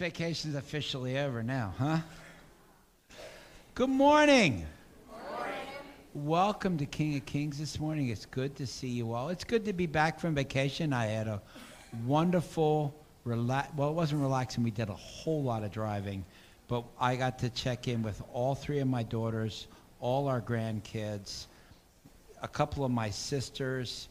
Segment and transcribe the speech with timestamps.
[0.00, 1.98] vacation's officially over now, huh?
[3.74, 4.64] Good morning.
[6.14, 8.08] Welcome to King of Kings this morning.
[8.08, 9.28] It's good to see you all.
[9.28, 10.94] It's good to be back from vacation.
[10.94, 11.42] I had a
[12.06, 13.68] wonderful, relax.
[13.76, 14.64] Well, it wasn't relaxing.
[14.64, 16.24] We did a whole lot of driving,
[16.66, 19.66] but I got to check in with all three of my daughters,
[20.00, 21.44] all our grandkids,
[22.40, 24.08] a couple of my sisters,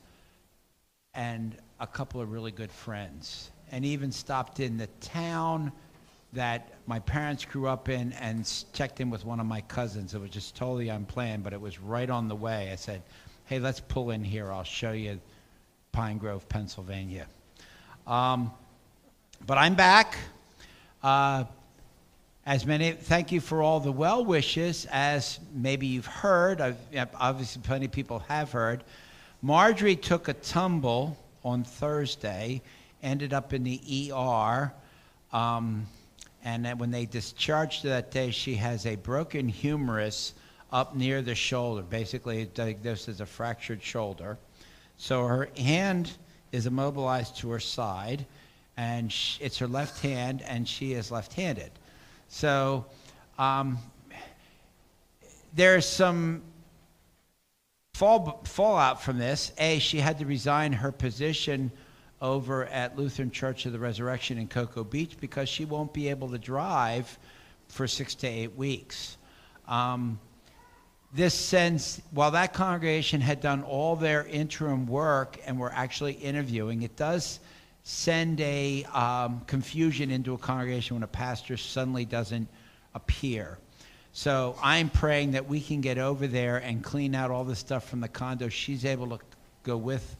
[1.16, 5.72] and a couple of really good friends, and even stopped in the town
[6.34, 10.14] that my parents grew up in and checked in with one of my cousins.
[10.14, 12.70] It was just totally unplanned, but it was right on the way.
[12.72, 13.02] I said,
[13.46, 14.52] hey, let's pull in here.
[14.52, 15.20] I'll show you
[15.92, 17.26] Pine Grove, Pennsylvania.
[18.06, 18.52] Um,
[19.46, 20.18] but I'm back.
[21.02, 21.46] Uh,
[22.46, 24.88] as many, thank you for all the well wishes.
[24.92, 26.78] As maybe you've heard, I've,
[27.16, 28.84] obviously plenty of people have heard.
[29.42, 32.62] Marjorie took a tumble on Thursday,
[33.04, 34.74] ended up in the ER,
[35.32, 35.86] um,
[36.44, 40.34] and when they discharged her that day, she has a broken humerus
[40.72, 41.82] up near the shoulder.
[41.82, 44.38] Basically, diagnosed as a fractured shoulder.
[44.98, 46.12] So her hand
[46.52, 48.26] is immobilized to her side,
[48.78, 51.72] and sh- it's her left hand, and she is left-handed.
[52.30, 52.86] So
[53.38, 53.78] um,
[55.54, 56.42] there's some
[57.94, 59.52] fall, fallout from this.
[59.58, 61.72] A, she had to resign her position
[62.22, 66.30] over at Lutheran Church of the Resurrection in Cocoa Beach because she won't be able
[66.30, 67.18] to drive
[67.68, 69.18] for six to eight weeks.
[69.68, 70.20] Um,
[71.14, 76.84] this sends, while that congregation had done all their interim work and were actually interviewing,
[76.84, 77.40] it does
[77.84, 82.48] send a um, confusion into a congregation when a pastor suddenly doesn't
[82.94, 83.58] appear.
[84.12, 87.88] So I'm praying that we can get over there and clean out all the stuff
[87.88, 88.50] from the condo.
[88.50, 89.20] She's able to
[89.64, 90.18] go with.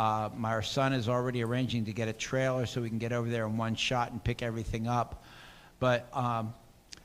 [0.00, 3.28] Uh, my son is already arranging to get a trailer so we can get over
[3.28, 5.22] there in one shot and pick everything up.
[5.78, 6.54] But um,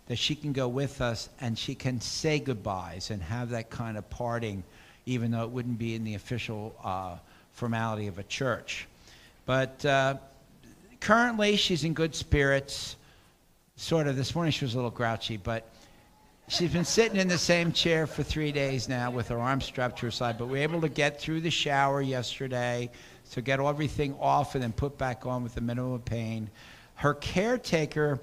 [0.07, 3.97] that she can go with us and she can say goodbyes and have that kind
[3.97, 4.63] of parting,
[5.05, 7.17] even though it wouldn't be in the official uh,
[7.51, 8.87] formality of a church.
[9.45, 10.15] But uh,
[11.01, 12.95] currently, she's in good spirits.
[13.75, 14.15] Sort of.
[14.15, 15.69] This morning, she was a little grouchy, but
[16.47, 19.99] she's been sitting in the same chair for three days now with her arms strapped
[19.99, 20.37] to her side.
[20.37, 22.91] But we were able to get through the shower yesterday,
[23.23, 26.49] so get everything off and then put back on with the minimum of pain.
[26.95, 28.19] Her caretaker,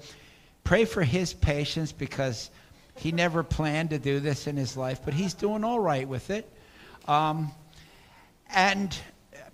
[0.63, 2.49] pray for his patience because
[2.95, 6.29] he never planned to do this in his life, but he's doing all right with
[6.29, 6.49] it.
[7.07, 7.51] Um,
[8.49, 8.97] and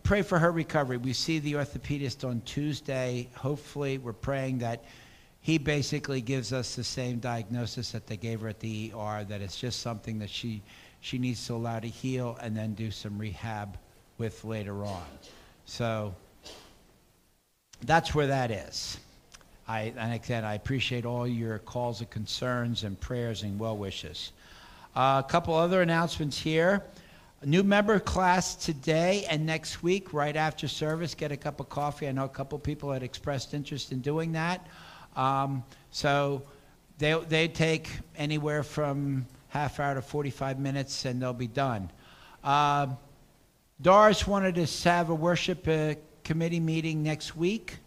[0.03, 0.97] pray for her recovery.
[0.97, 3.30] We see the orthopedist on Tuesday.
[3.36, 4.84] Hopefully, we're praying that
[5.41, 9.41] he basically gives us the same diagnosis that they gave her at the ER, that
[9.41, 10.61] it's just something that she,
[11.01, 13.77] she needs to allow to heal and then do some rehab
[14.17, 15.05] with later on.
[15.66, 16.13] So
[17.81, 19.00] that's where that is.
[19.67, 24.31] I, and again, I appreciate all your calls and concerns and prayers and well wishes.
[24.95, 26.83] Uh, a couple other announcements here.
[27.41, 31.16] A new member class today and next week, right after service.
[31.16, 32.07] Get a cup of coffee.
[32.07, 34.67] I know a couple people had expressed interest in doing that.
[35.19, 36.44] Um, so
[36.97, 41.92] they, they take anywhere from half hour to 45 minutes and they'll be done.
[42.42, 42.88] Uh,
[43.81, 47.80] Doris wanted to have a worship uh, committee meeting next week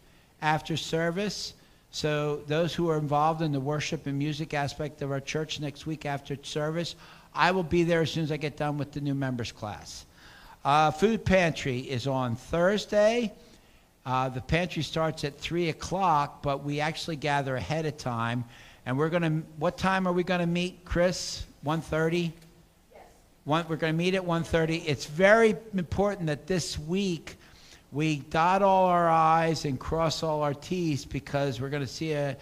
[0.43, 1.55] after service.
[1.91, 5.87] So those who are involved in the worship and music aspect of our church next
[5.87, 6.97] week after service,
[7.35, 10.05] I will be there as soon as I get done with the new members class.
[10.67, 13.33] Uh, food pantry is on Thursday.
[14.05, 18.45] Uh, the pantry starts at three o'clock, but we actually gather ahead of time.
[18.85, 19.47] And we're going to.
[19.59, 21.45] What time are we going to meet, Chris?
[21.65, 22.33] 1:30.
[23.45, 24.85] One, we're going to meet at 1.30.
[24.87, 27.37] It's very important that this week
[27.91, 32.13] we dot all our I's and cross all our T's because we're going to see
[32.13, 32.37] a,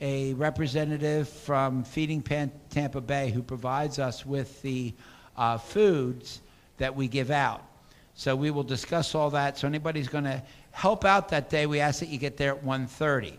[0.00, 4.92] a representative from Feeding Pan- Tampa Bay who provides us with the
[5.36, 6.40] uh, foods
[6.78, 7.62] that we give out.
[8.20, 9.56] So we will discuss all that.
[9.56, 12.62] So anybody's going to help out that day, we ask that you get there at
[12.62, 13.32] 1.30.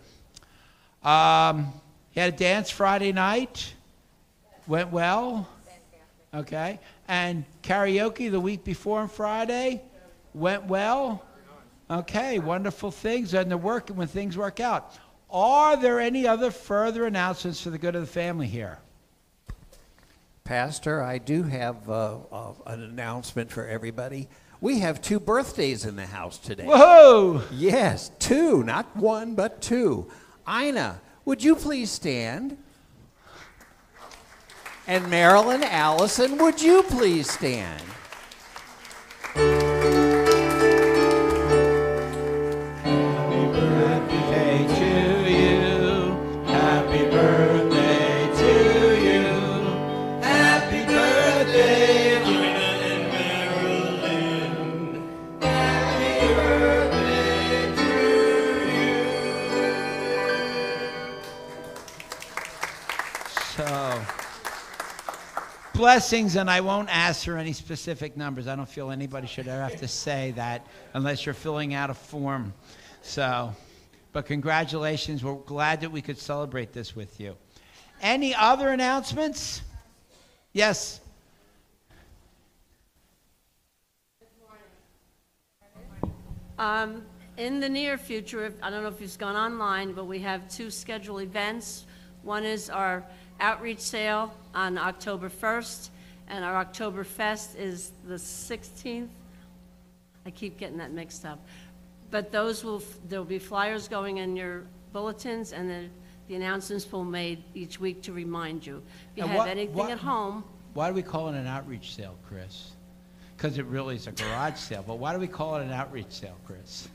[1.08, 1.72] Um,
[2.16, 3.76] you had a dance Friday night.
[4.66, 5.48] Went well.
[6.34, 6.80] Okay.
[7.08, 9.84] And karaoke the week before on Friday
[10.34, 11.24] went well.
[11.92, 13.36] Okay, wonderful things.
[13.36, 14.98] And the work when things work out.
[15.30, 18.80] Are there any other further announcements for the good of the family here?
[20.44, 24.28] Pastor, I do have uh, uh, an announcement for everybody.
[24.62, 26.66] We have two birthdays in the house today.
[26.66, 27.42] Whoa!
[27.52, 30.08] Yes, two, not one, but two.
[30.48, 32.58] Ina, would you please stand?
[34.88, 37.82] And Marilyn Allison, would you please stand?
[65.82, 68.48] Blessings, and I won't ask for any specific numbers.
[68.48, 71.96] I don't feel anybody should ever have to say that unless you're filling out a
[71.96, 72.54] form.
[73.02, 73.52] So,
[74.14, 75.24] but congratulations.
[75.24, 77.36] We're glad that we could celebrate this with you.
[78.00, 79.64] Any other announcements?
[80.54, 81.02] Yes.
[86.60, 87.02] Um,
[87.38, 90.70] In the near future, I don't know if it's gone online, but we have two
[90.70, 91.88] scheduled events.
[92.22, 93.04] One is our
[93.42, 95.90] outreach sale on October 1st,
[96.30, 99.10] and our October Fest is the 16th.
[100.26, 101.40] I keep getting that mixed up.
[102.12, 105.90] But those will, there'll be flyers going in your bulletins, and then
[106.28, 108.82] the announcements will be made each week to remind you.
[109.14, 110.44] If you And have what- anything what- at home,
[110.74, 112.72] Why do we call it an outreach sale, Chris?
[113.36, 114.84] Because it really is a garage sale.
[114.88, 116.88] But why do we call it an outreach sale, Chris?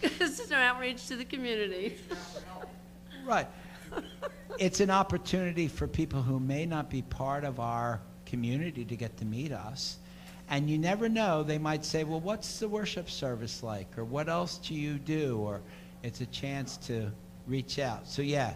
[0.00, 1.96] this is our outreach to the community.
[3.24, 3.48] Right.
[4.58, 9.16] It's an opportunity for people who may not be part of our community to get
[9.18, 9.98] to meet us.
[10.48, 13.98] And you never know, they might say, well, what's the worship service like?
[13.98, 15.38] Or what else do you do?
[15.38, 15.60] Or
[16.02, 17.10] it's a chance to
[17.46, 18.06] reach out.
[18.08, 18.54] So, yeah,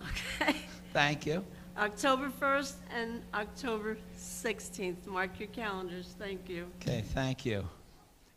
[0.00, 0.56] Okay.
[0.92, 1.44] thank you.
[1.76, 5.06] October 1st and October 16th.
[5.06, 6.14] Mark your calendars.
[6.18, 6.66] Thank you.
[6.80, 7.64] Okay, thank you.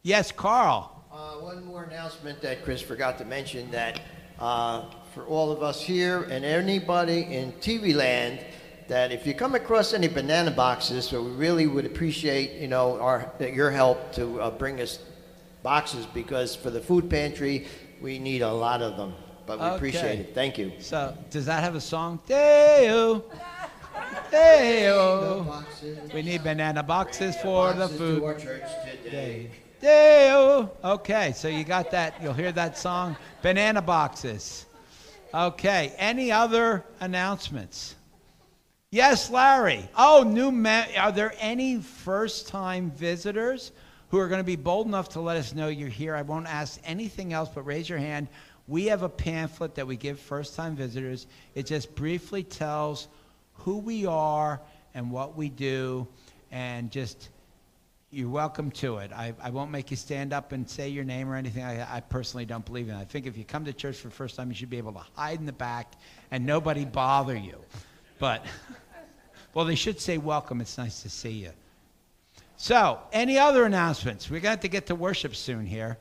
[0.04, 1.04] Yes, Carl.
[1.12, 4.02] Uh, One more announcement that Chris forgot to mention, that
[4.40, 8.46] uh, for all of us here and anybody in TV land,
[8.90, 13.00] that if you come across any banana boxes, so we really would appreciate, you know,
[13.00, 15.00] our, your help to uh, bring us
[15.64, 17.66] boxes, because for the food pantry,
[18.02, 19.14] we need a lot of them,
[19.48, 20.36] but we appreciate it.
[20.36, 20.74] Thank you.
[20.80, 22.20] So, does that have a song?
[22.28, 23.24] Deo,
[24.30, 25.64] Deo.
[26.14, 28.20] We need banana boxes for the food.
[28.20, 28.64] To our church
[29.02, 29.50] today.
[29.80, 30.72] Deo.
[30.84, 32.22] Okay, so you got that.
[32.22, 33.16] You'll hear that song.
[33.42, 34.66] Banana boxes.
[35.36, 37.96] Okay, any other announcements?
[38.90, 39.90] Yes, Larry.
[39.98, 43.74] Oh, new ma- are there any first-time visitors
[44.12, 46.16] who are going to be bold enough to let us know you're here?
[46.16, 48.30] I won't ask anything else, but raise your hand.
[48.70, 51.28] We have a pamphlet that we give first-time visitors.
[51.54, 53.10] It just briefly tells
[53.56, 54.62] who we are
[54.94, 56.08] and what we do,
[56.50, 57.28] and just
[58.16, 59.12] you're welcome to it.
[59.12, 61.64] I, I won't make you stand up and say your name or anything.
[61.64, 63.00] I, I personally don't believe in it.
[63.00, 64.94] I think if you come to church for the first time, you should be able
[64.94, 65.96] to hide in the back
[66.32, 67.58] and nobody bother you.
[68.18, 68.46] But,
[69.54, 70.62] well, they should say welcome.
[70.62, 71.52] It's nice to see you.
[72.56, 74.30] So, any other announcements?
[74.30, 75.98] We're going to get to worship soon here.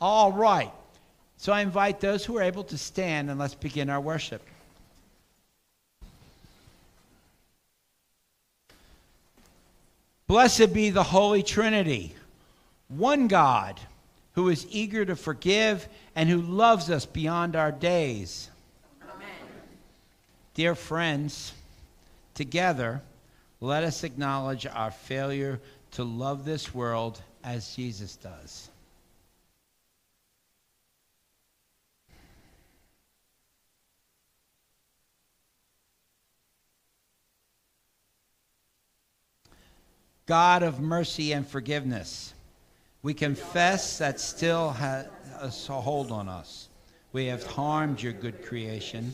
[0.00, 0.72] All right.
[1.36, 4.42] So I invite those who are able to stand and let's begin our worship.
[10.30, 12.14] Blessed be the Holy Trinity,
[12.86, 13.80] one God
[14.34, 18.48] who is eager to forgive and who loves us beyond our days.
[19.02, 19.26] Amen.
[20.54, 21.52] Dear friends,
[22.34, 23.02] together,
[23.60, 25.58] let us acknowledge our failure
[25.94, 28.69] to love this world as Jesus does.
[40.30, 42.34] God of mercy and forgiveness,
[43.02, 45.06] we confess that still has
[45.40, 46.68] uh, a hold on us.
[47.12, 49.12] We have harmed your good creation.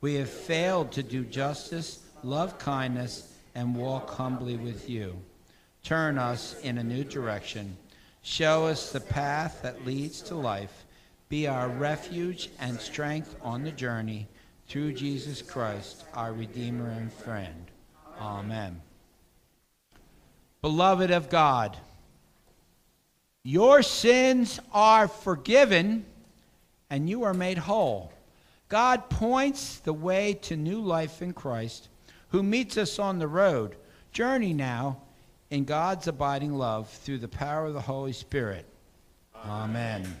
[0.00, 5.16] We have failed to do justice, love kindness, and walk humbly with you.
[5.84, 7.76] Turn us in a new direction.
[8.22, 10.86] Show us the path that leads to life.
[11.28, 14.26] Be our refuge and strength on the journey
[14.66, 17.66] through Jesus Christ, our Redeemer and friend.
[18.20, 18.80] Amen.
[20.62, 21.76] Beloved of God,
[23.44, 26.04] your sins are forgiven
[26.90, 28.12] and you are made whole.
[28.68, 31.88] God points the way to new life in Christ,
[32.30, 33.76] who meets us on the road.
[34.12, 34.98] Journey now
[35.50, 38.66] in God's abiding love through the power of the Holy Spirit.
[39.34, 40.18] Amen.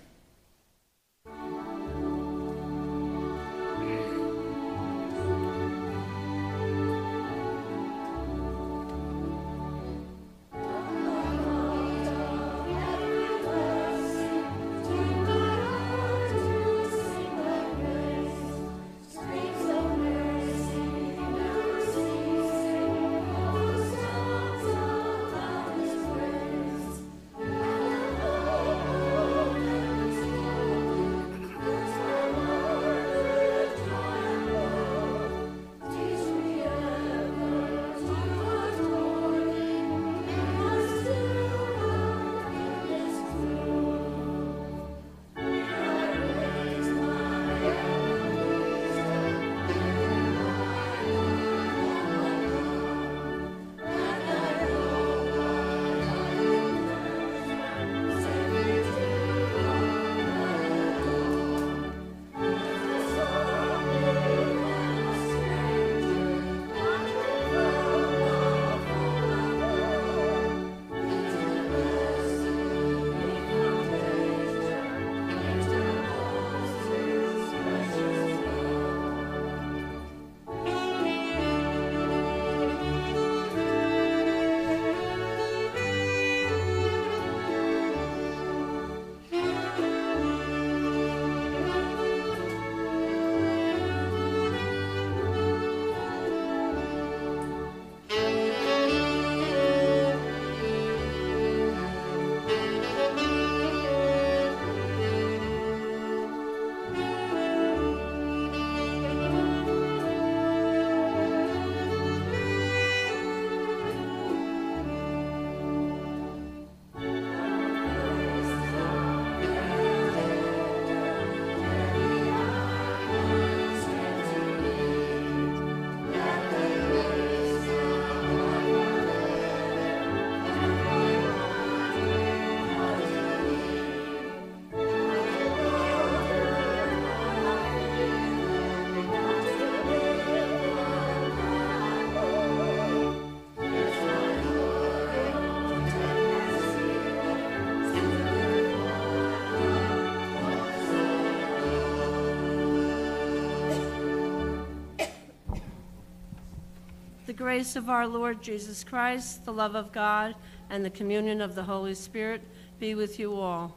[157.38, 160.34] Grace of our Lord Jesus Christ, the love of God,
[160.70, 162.42] and the communion of the Holy Spirit
[162.80, 163.76] be with you all.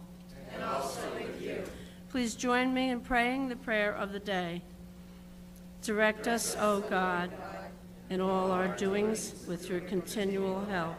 [0.51, 1.61] And also with you.
[2.09, 4.63] Please join me in praying the prayer of the day.
[5.83, 7.31] Direct us, O God,
[8.09, 10.95] in all our doings with your continual help,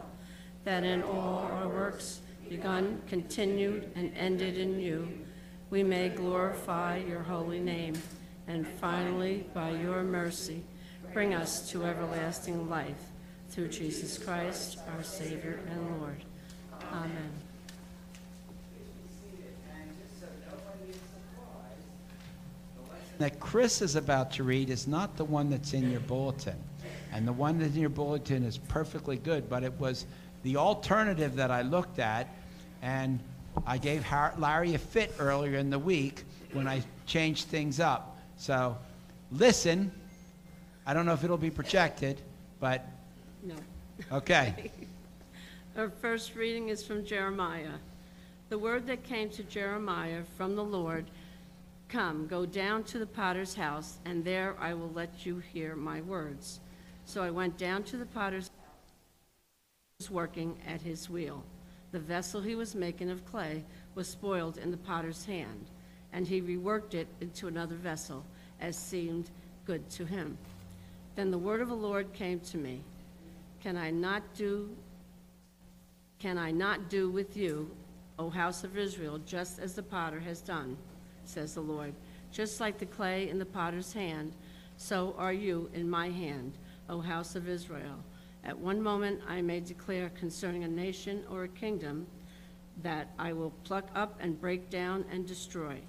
[0.63, 5.09] that in all our works, begun, continued, and ended in you,
[5.71, 8.01] we may glorify your holy name,
[8.47, 10.63] and finally, by your mercy,
[11.13, 13.09] bring us to everlasting life.
[13.51, 16.25] Through Jesus Christ, our Savior and Lord.
[16.91, 17.33] Amen.
[23.23, 26.57] that Chris is about to read is not the one that's in your bulletin.
[27.13, 30.07] And the one that's in your bulletin is perfectly good, but it was
[30.43, 32.35] the alternative that I looked at,
[32.83, 33.21] and
[33.65, 34.05] I gave
[34.39, 38.19] Larry a fit earlier in the week when I changed things up.
[38.39, 38.77] So
[39.31, 39.93] listen.
[40.87, 42.21] I don't know if it'll be projected,
[42.61, 42.85] but
[43.43, 43.55] No.
[44.11, 44.71] okay.
[45.77, 47.79] Our first reading is from Jeremiah.
[48.49, 51.07] The word that came to Jeremiah from the Lord
[51.93, 56.01] Come, go down to the potter's house, and there I will let you hear my
[56.01, 56.59] words.
[57.05, 58.93] So I went down to the potter's house,
[59.99, 61.45] he was working at his wheel.
[61.91, 63.63] The vessel he was making of clay
[63.95, 65.67] was spoiled in the potter's hand,
[66.15, 68.25] and he reworked it into another vessel,
[68.59, 69.31] as seemed
[69.67, 70.39] good to him.
[71.15, 72.81] Then the word of the Lord came to me.
[73.63, 74.71] Can I not do
[76.23, 77.69] can I not do with you,
[78.17, 80.77] O house of Israel, just as the potter has done,
[81.25, 81.95] says the Lord?
[82.31, 84.33] Just like the clay in the potter's hand,
[84.77, 86.53] so are you in my hand,
[86.89, 87.99] O house of Israel.
[88.45, 92.07] At one moment I may declare concerning a nation or a kingdom
[92.85, 95.81] that I will pluck up and break down and destroy.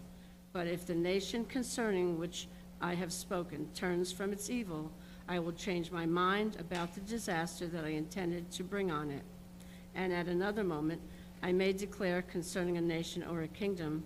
[0.52, 2.48] But if the nation concerning which
[2.82, 4.92] I have spoken turns from its evil,
[5.28, 9.24] I will change my mind about the disaster that I intended to bring on it.
[9.96, 11.02] And at another moment,
[11.42, 14.04] I may declare concerning a nation or a kingdom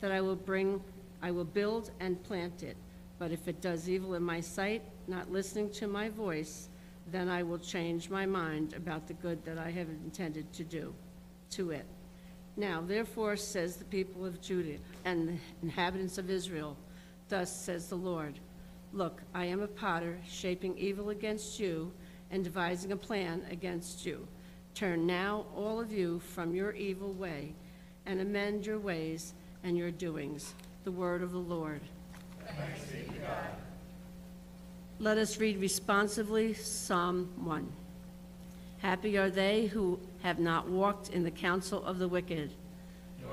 [0.00, 0.82] that I will bring,
[1.22, 2.76] I will build and plant it.
[3.18, 6.68] But if it does evil in my sight, not listening to my voice,
[7.10, 10.94] then I will change my mind about the good that I have intended to do
[11.50, 11.86] to it.
[12.56, 16.76] Now, therefore, says the people of Judah and the inhabitants of Israel,
[17.28, 18.38] thus says the Lord,
[18.92, 21.92] Look, I am a potter, shaping evil against you
[22.30, 24.26] and devising a plan against you.
[24.74, 27.54] Turn now, all of you, from your evil way
[28.06, 30.54] and amend your ways and your doings.
[30.84, 31.80] The word of the Lord.
[34.98, 37.70] Let us read responsively Psalm 1.
[38.78, 42.50] Happy are they who have not walked in the counsel of the wicked,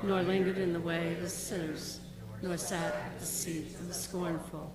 [0.04, 2.00] nor lingered in the way of the sinners,
[2.42, 4.72] nor sat at the seat of the scornful.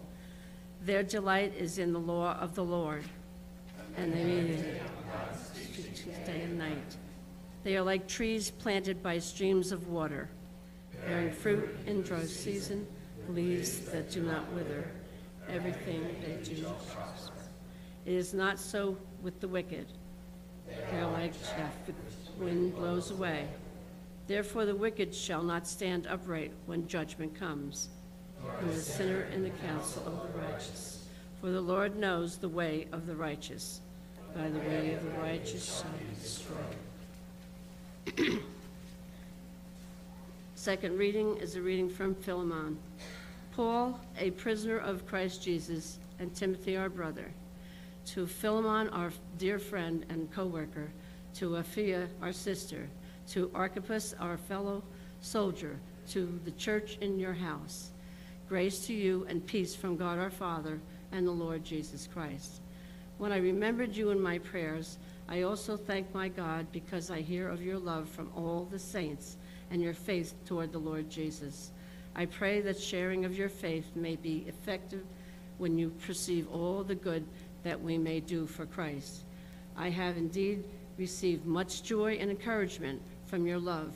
[0.84, 3.04] Their delight is in the law of the Lord,
[3.96, 4.82] and they meditate
[6.26, 6.96] day and night.
[7.62, 10.28] They are like trees planted by streams of water,
[11.06, 12.84] bearing fruit in dry season,
[13.28, 14.90] leaves that do not wither.
[15.48, 17.32] Everything they do prosper.
[18.04, 19.86] It is not so with the wicked.
[20.66, 21.94] They are like chaff the
[22.42, 23.46] wind blows away.
[24.26, 27.88] Therefore the wicked shall not stand upright when judgment comes,
[28.42, 31.04] nor the sinner in the counsel of the righteous.
[31.40, 33.80] For the Lord knows the way of the righteous.
[34.34, 36.06] By the way of the righteous shall be
[38.14, 38.42] destroyed.
[40.54, 42.78] Second reading is a reading from Philemon.
[43.54, 47.30] Paul, a prisoner of Christ Jesus, and Timothy, our brother,
[48.06, 50.90] to Philemon, our dear friend and co-worker,
[51.34, 52.88] to Apphia, our sister,
[53.28, 54.82] to Archippus, our fellow
[55.20, 57.91] soldier, to the church in your house.
[58.52, 60.78] Grace to you and peace from God our Father
[61.10, 62.60] and the Lord Jesus Christ.
[63.16, 67.48] When I remembered you in my prayers, I also thank my God because I hear
[67.48, 69.38] of your love from all the saints
[69.70, 71.70] and your faith toward the Lord Jesus.
[72.14, 75.06] I pray that sharing of your faith may be effective
[75.56, 77.24] when you perceive all the good
[77.62, 79.24] that we may do for Christ.
[79.78, 80.62] I have indeed
[80.98, 83.94] received much joy and encouragement from your love,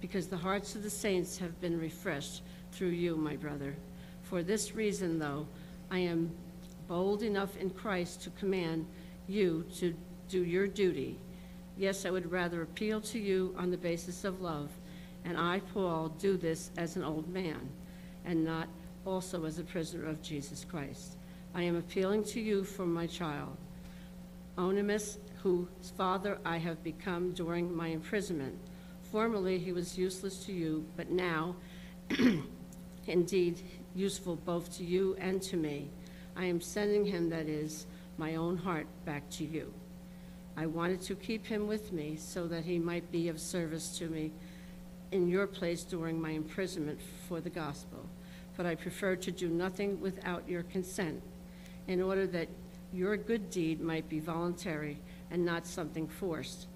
[0.00, 3.74] because the hearts of the saints have been refreshed through you, my brother.
[4.28, 5.46] For this reason, though,
[5.88, 6.32] I am
[6.88, 8.86] bold enough in Christ to command
[9.28, 9.94] you to
[10.28, 11.16] do your duty.
[11.78, 14.70] Yes, I would rather appeal to you on the basis of love,
[15.24, 17.68] and I, Paul, do this as an old man,
[18.24, 18.68] and not
[19.04, 21.18] also as a prisoner of Jesus Christ.
[21.54, 23.56] I am appealing to you for my child,
[24.58, 28.58] Onesimus, whose father I have become during my imprisonment.
[29.12, 31.54] Formerly he was useless to you, but now,
[33.06, 33.62] indeed,
[33.96, 35.88] useful both to you and to me.
[36.36, 37.86] I am sending him, that is,
[38.18, 39.72] my own heart back to you.
[40.56, 44.08] I wanted to keep him with me so that he might be of service to
[44.08, 44.32] me
[45.12, 48.06] in your place during my imprisonment for the gospel,
[48.56, 51.22] but I preferred to do nothing without your consent,
[51.86, 52.48] in order that
[52.92, 54.98] your good deed might be voluntary
[55.30, 56.66] and not something forced.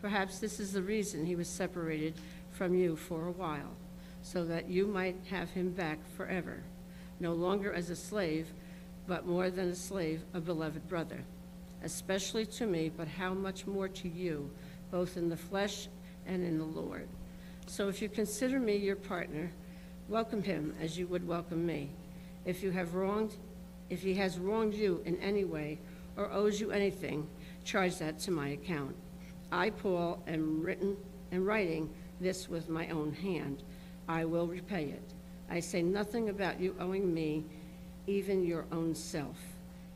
[0.00, 2.14] Perhaps this is the reason he was separated
[2.50, 3.76] from you for a while,
[4.22, 6.62] so that you might have him back forever,
[7.20, 8.52] no longer as a slave,
[9.06, 11.22] but more than a slave, a beloved brother,
[11.82, 14.50] especially to me, but how much more to you,
[14.90, 15.88] both in the flesh
[16.26, 17.08] and in the Lord.
[17.66, 19.50] So if you consider me your partner,
[20.08, 21.90] welcome him as you would welcome me.
[22.44, 23.34] If you have wronged,
[23.90, 25.78] if he has wronged you in any way
[26.16, 27.26] or owes you anything,
[27.64, 28.94] charge that to my account.
[29.50, 30.96] I, Paul, am written
[31.32, 33.62] am writing this with my own hand.
[34.08, 35.14] I will repay it.
[35.50, 37.44] I say nothing about you owing me,
[38.06, 39.36] even your own self.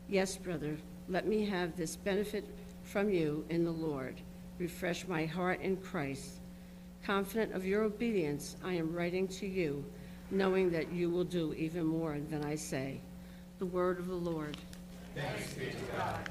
[0.08, 0.76] Yes, brother,
[1.08, 2.44] let me have this benefit
[2.84, 4.16] from you in the Lord.
[4.58, 6.40] Refresh my heart in Christ.
[7.04, 9.84] Confident of your obedience, I am writing to you,
[10.30, 13.00] knowing that you will do even more than I say.
[13.58, 14.56] The word of the Lord.
[15.14, 16.30] Thanks be to God.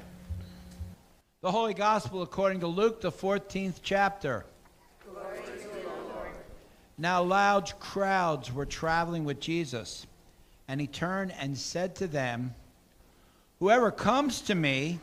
[1.42, 4.44] The Holy Gospel according to Luke, the 14th chapter.
[6.98, 10.06] Now large crowds were traveling with Jesus,
[10.68, 12.54] and he turned and said to them,
[13.58, 14.98] Whoever comes to me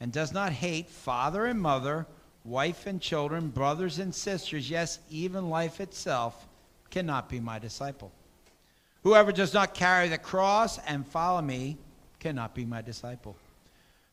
[0.00, 2.06] and does not hate father and mother,
[2.44, 6.46] wife and children, brothers and sisters, yes, even life itself,
[6.90, 8.12] cannot be my disciple.
[9.02, 11.76] Whoever does not carry the cross and follow me
[12.20, 13.36] cannot be my disciple.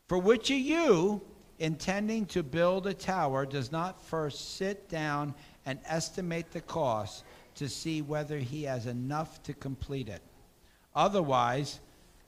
[0.08, 1.20] For which of you,
[1.58, 5.34] intending to build a tower, does not first sit down
[5.66, 7.24] and estimate the cost
[7.56, 10.22] to see whether he has enough to complete it?
[10.94, 11.80] Otherwise,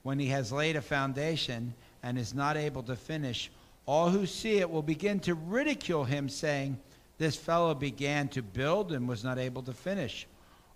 [0.03, 3.49] when he has laid a foundation and is not able to finish,
[3.85, 6.77] all who see it will begin to ridicule him, saying,
[7.17, 10.27] This fellow began to build and was not able to finish.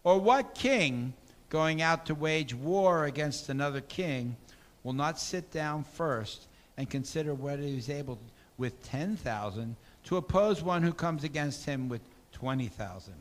[0.03, 1.13] Or what king,
[1.49, 4.35] going out to wage war against another king,
[4.83, 8.19] will not sit down first and consider whether he is able
[8.57, 12.01] with 10,000 to oppose one who comes against him with
[12.37, 13.13] 20,000?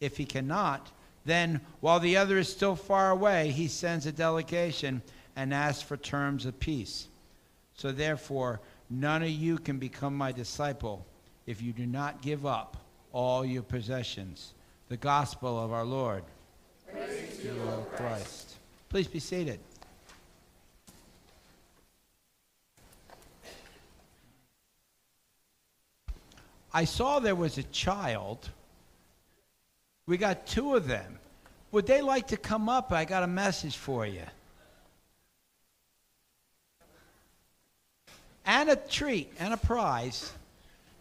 [0.00, 0.92] If he cannot,
[1.24, 5.02] then while the other is still far away, he sends a delegation
[5.34, 7.08] and asks for terms of peace.
[7.74, 11.04] So therefore, none of you can become my disciple
[11.46, 12.76] if you do not give up
[13.12, 14.54] all your possessions.
[14.88, 16.22] The gospel of our Lord.
[16.92, 18.54] Praise to you, Lord Christ.
[18.88, 19.58] Please be seated.
[26.76, 28.50] I saw there was a child.
[30.06, 31.20] We got two of them.
[31.70, 32.92] Would they like to come up?
[32.92, 34.24] I got a message for you.
[38.44, 40.32] And a treat and a prize.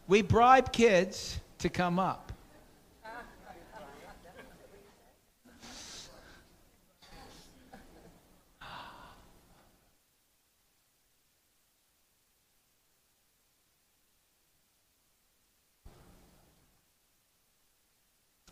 [0.07, 2.32] We bribe kids to come up.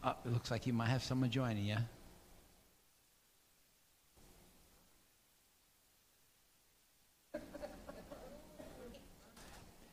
[0.03, 1.77] Uh, it looks like you might have someone joining you.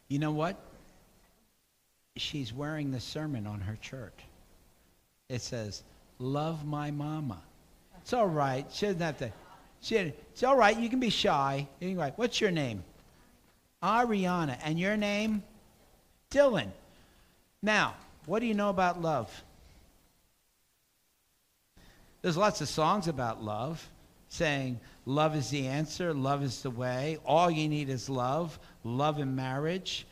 [0.09, 0.57] You know what?
[2.16, 4.18] She's wearing the sermon on her shirt.
[5.29, 5.83] It says,
[6.18, 7.38] Love my mama.
[8.01, 8.66] It's all right.
[8.73, 9.31] She doesn't have to.
[9.83, 10.77] She, it's all right.
[10.77, 11.68] You can be shy.
[11.81, 12.83] Like, What's your name?
[13.83, 14.59] Ariana.
[14.64, 15.42] And your name?
[16.31, 16.71] Dylan.
[17.62, 17.94] Now,
[18.25, 19.31] what do you know about love?
[22.29, 23.88] There's lots of songs about love,
[24.29, 29.19] saying love is the answer, love is the way, all you need is love, love
[29.19, 30.07] in marriage.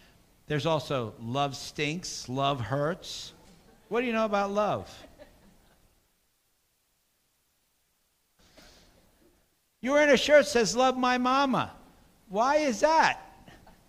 [0.47, 3.35] There's also love stinks, love hurts.
[3.91, 5.07] What do you know about love?
[9.83, 11.71] You're wearing a shirt says love my mama.
[12.31, 13.21] Why is that?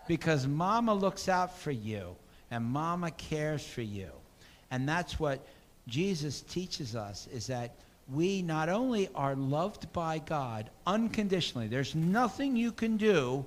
[0.05, 2.17] Because mama looks out for you
[2.51, 4.09] and mama cares for you.
[4.69, 5.47] And that's what
[5.87, 7.73] Jesus teaches us is that
[8.11, 13.45] we not only are loved by God unconditionally, there's nothing you can do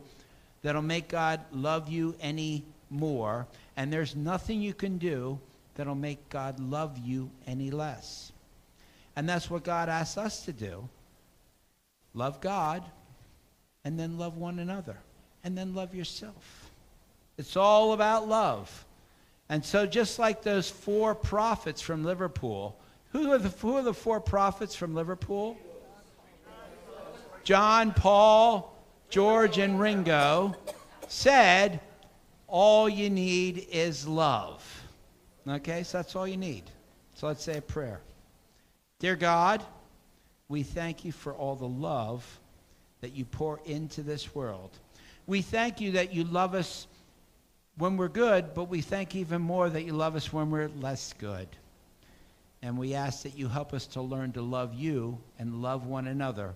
[0.63, 3.47] that'll make God love you any more,
[3.77, 5.39] and there's nothing you can do
[5.75, 8.33] that'll make God love you any less.
[9.17, 10.89] And that's what God asks us to do
[12.13, 12.83] love God,
[13.85, 14.97] and then love one another,
[15.45, 16.71] and then love yourself.
[17.39, 18.85] It's all about love.
[19.49, 22.77] And so, just like those four prophets from Liverpool,
[23.13, 25.57] who are the, who are the four prophets from Liverpool?
[27.45, 28.77] John, Paul,
[29.09, 30.55] George, and Ringo.
[31.09, 31.81] said,
[32.47, 34.65] All you need is love.
[35.49, 36.65] Okay, so that's all you need.
[37.15, 38.01] So let's say a prayer.
[38.99, 39.63] Dear God,
[40.49, 42.39] we thank you for all the love
[43.01, 44.71] that you pour into this world.
[45.27, 46.87] We thank you that you love us
[47.79, 51.15] when we're good, but we thank even more that you love us when we're less
[51.15, 51.49] good.
[52.63, 56.07] And we ask that you help us to learn to love you and love one
[56.07, 56.55] another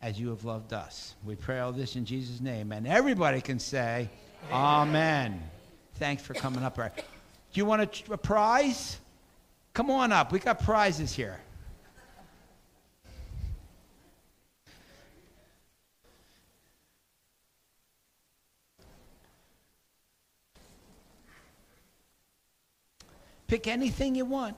[0.00, 1.14] as you have loved us.
[1.24, 2.72] We pray all this in Jesus' name.
[2.72, 4.08] And everybody can say,
[4.50, 4.88] Amen.
[4.88, 5.42] Amen.
[5.94, 6.76] Thanks for coming up.
[6.76, 7.02] Do
[7.54, 8.98] you want a, a prize?
[9.74, 10.32] Come on up.
[10.32, 11.38] We got prizes here.
[23.46, 24.56] Pick anything you want.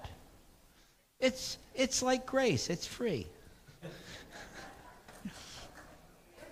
[1.24, 3.26] It's, it's like grace, it's free.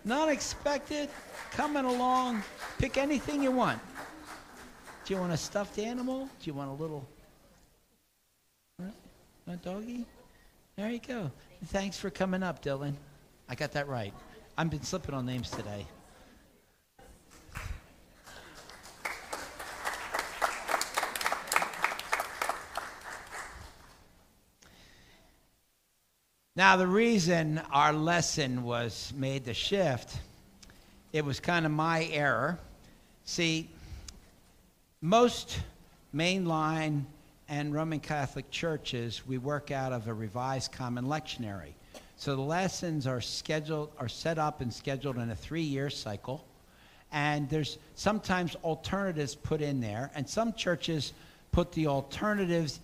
[0.03, 1.11] Not expected,
[1.51, 2.43] coming along.
[2.79, 3.79] Pick anything you want.
[5.05, 6.25] Do you want a stuffed animal?
[6.25, 7.07] Do you want a little
[9.47, 10.07] a doggy?
[10.77, 11.31] There you go.
[11.67, 12.95] Thanks for coming up, Dylan.
[13.51, 14.15] I got that right.
[14.57, 15.85] I've been slipping on names today.
[26.55, 30.19] Now, the reason our lesson was made to shift,
[31.11, 32.59] it was kind of my error.
[33.25, 33.71] See,
[35.01, 35.59] most
[36.15, 37.05] mainline
[37.49, 41.73] and Roman Catholic churches, we work out of a revised common lectionary.
[42.19, 46.45] So the lessons are scheduled, are set up and scheduled in a three-year cycle,
[47.12, 51.15] and there's sometimes alternatives put in there, and some churches
[51.51, 52.81] put the alternatives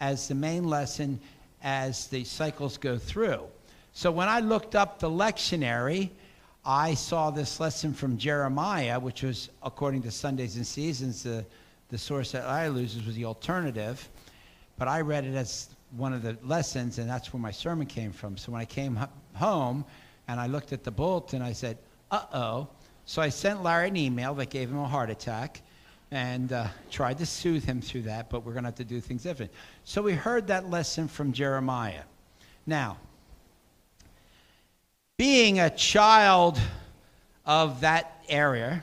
[0.00, 1.20] as the main lesson
[1.62, 3.42] as the cycles go through.
[3.92, 6.10] So when I looked up the lectionary,
[6.64, 11.44] I saw this lesson from Jeremiah, which was, according to Sundays and Seasons, the,
[11.88, 14.08] the source that I lose was the alternative.
[14.78, 18.12] But I read it as one of the lessons, and that's where my sermon came
[18.12, 18.36] from.
[18.36, 18.98] So when I came
[19.34, 19.84] home
[20.28, 21.78] and I looked at the bulletin, I said,
[22.10, 22.68] uh oh.
[23.06, 25.62] So I sent Larry an email that gave him a heart attack
[26.10, 29.00] and uh, tried to soothe him through that, but we're going to have to do
[29.00, 29.52] things different.
[29.84, 32.02] So we heard that lesson from Jeremiah.
[32.66, 32.98] Now,
[35.16, 36.58] being a child
[37.46, 38.82] of that area,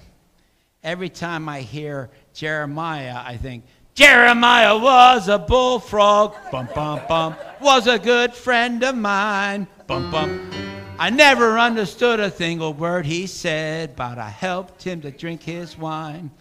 [0.84, 7.88] every time I hear Jeremiah, I think, Jeremiah was a bullfrog, bum bum bum, was
[7.88, 10.52] a good friend of mine, bum bum.
[11.00, 15.78] I never understood a single word he said, but I helped him to drink his
[15.78, 16.32] wine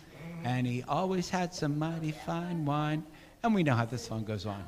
[0.46, 3.02] and he always had some mighty fine wine.
[3.42, 4.66] And we know how the song goes on.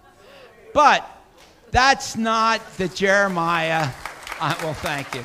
[0.74, 1.08] But
[1.70, 3.88] that's not the Jeremiah.
[4.40, 5.24] Well, thank you.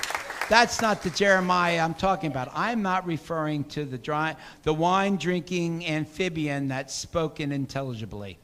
[0.49, 2.51] That's not the Jeremiah I'm talking about.
[2.53, 8.37] I'm not referring to the, dry, the wine drinking amphibian that's spoken intelligibly.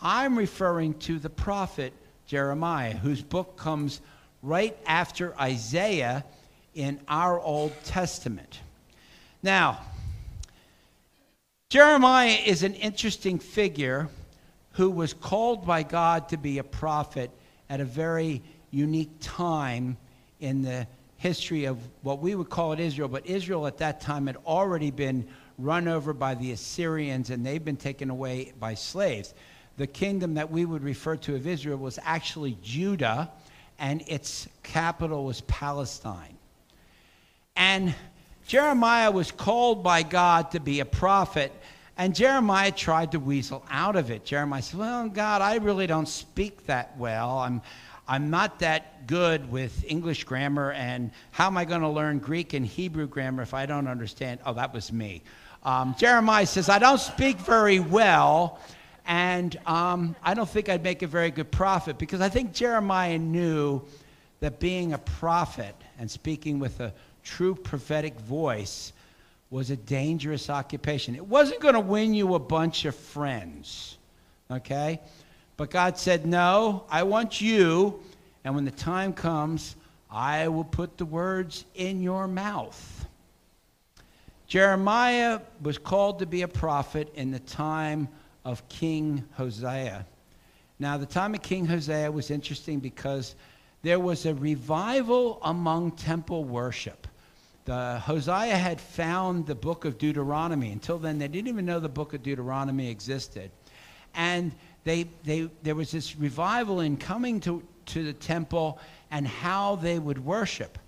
[0.00, 1.92] I'm referring to the prophet
[2.26, 4.00] Jeremiah, whose book comes
[4.42, 6.24] right after Isaiah
[6.74, 8.60] in our Old Testament.
[9.42, 9.80] Now,
[11.68, 14.08] Jeremiah is an interesting figure
[14.74, 17.28] who was called by God to be a prophet
[17.68, 19.96] at a very unique time
[20.38, 24.28] in the history of what we would call it Israel, but Israel at that time
[24.28, 25.26] had already been
[25.58, 29.34] run over by the Assyrians and they've been taken away by slaves.
[29.76, 33.28] The kingdom that we would refer to of Israel was actually Judah,
[33.80, 36.36] and its capital was Palestine.
[37.56, 37.92] And
[38.46, 41.52] Jeremiah was called by God to be a prophet,
[41.96, 44.24] and Jeremiah tried to weasel out of it.
[44.24, 47.38] Jeremiah said, Well, God, I really don't speak that well.
[47.38, 47.60] I'm,
[48.06, 52.52] I'm not that good with English grammar, and how am I going to learn Greek
[52.52, 54.38] and Hebrew grammar if I don't understand?
[54.46, 55.24] Oh, that was me.
[55.64, 58.60] Um, Jeremiah says, I don't speak very well,
[59.06, 63.18] and um, I don't think I'd make a very good prophet because I think Jeremiah
[63.18, 63.82] knew
[64.38, 66.92] that being a prophet and speaking with a
[67.26, 68.92] true prophetic voice
[69.50, 71.14] was a dangerous occupation.
[71.14, 73.98] It wasn't going to win you a bunch of friends,
[74.50, 75.00] okay?
[75.56, 78.00] But God said, No, I want you,
[78.44, 79.76] and when the time comes,
[80.10, 83.06] I will put the words in your mouth.
[84.46, 88.08] Jeremiah was called to be a prophet in the time
[88.44, 90.06] of King Hosea.
[90.78, 93.34] Now, the time of King Hosea was interesting because
[93.82, 97.08] there was a revival among temple worship
[97.66, 100.72] the, Hosea had found the book of Deuteronomy.
[100.72, 103.50] Until then, they didn't even know the book of Deuteronomy existed.
[104.14, 104.52] And
[104.84, 108.78] they, they, there was this revival in coming to, to the temple
[109.10, 110.78] and how they would worship.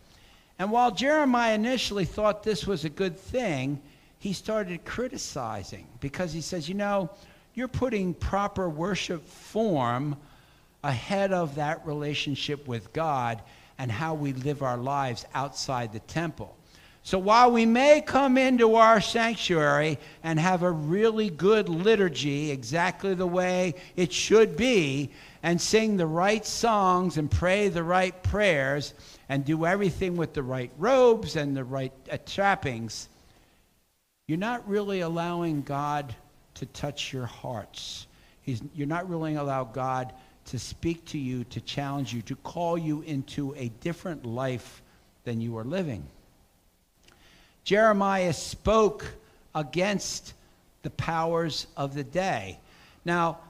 [0.58, 3.80] And while Jeremiah initially thought this was a good thing,
[4.18, 7.10] he started criticizing because he says, you know,
[7.54, 10.16] you're putting proper worship form
[10.84, 13.42] ahead of that relationship with God
[13.78, 16.57] and how we live our lives outside the temple.
[17.08, 23.14] So while we may come into our sanctuary and have a really good liturgy, exactly
[23.14, 25.08] the way it should be,
[25.42, 28.92] and sing the right songs and pray the right prayers
[29.30, 33.08] and do everything with the right robes and the right uh, trappings,
[34.26, 36.14] you're not really allowing God
[36.56, 38.06] to touch your hearts.
[38.42, 40.12] He's, you're not really allowing God
[40.44, 44.82] to speak to you, to challenge you, to call you into a different life
[45.24, 46.06] than you are living.
[47.68, 49.04] Jeremiah spoke
[49.54, 50.32] against
[50.84, 52.58] the powers of the day.
[53.04, 53.40] Now,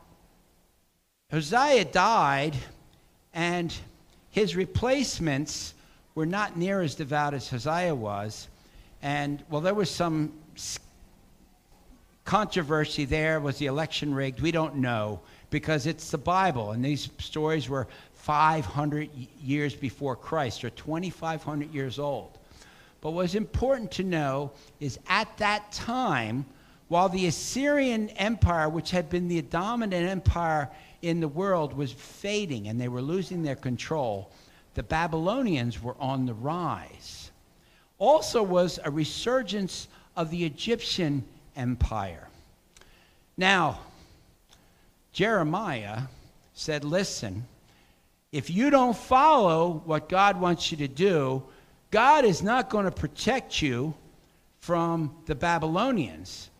[1.31, 2.57] Hosea died,
[3.33, 3.73] and
[4.31, 5.73] his replacements
[6.17, 8.49] were not near as devout as Hosea was.
[9.03, 10.33] And, well, there was some
[12.25, 13.39] controversy there.
[13.39, 14.41] Was the election rigged?
[14.41, 20.65] We don't know because it's the Bible, and these stories were 500 years before Christ,
[20.65, 22.38] or 2,500 years old.
[23.01, 26.47] But what's important to know is at that time,
[26.89, 30.71] while the Assyrian Empire, which had been the dominant empire
[31.03, 34.31] in the world, was fading and they were losing their control,
[34.75, 37.31] the Babylonians were on the rise.
[37.99, 41.25] Also, was a resurgence of the Egyptian
[41.57, 42.29] Empire.
[43.37, 43.81] Now,
[45.13, 46.03] Jeremiah
[46.55, 47.47] said, Listen,
[48.31, 51.43] if you don't follow what God wants you to do,
[51.91, 53.95] God is not going to protect you
[54.61, 56.51] from the Babylonians.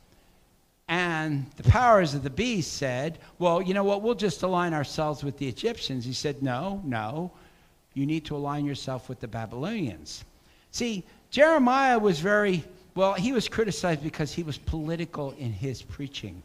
[0.89, 4.03] And the powers of the beast said, Well, you know what?
[4.03, 6.05] We'll just align ourselves with the Egyptians.
[6.05, 7.31] He said, No, no.
[7.93, 10.25] You need to align yourself with the Babylonians.
[10.71, 12.65] See, Jeremiah was very,
[12.95, 16.43] well, he was criticized because he was political in his preaching.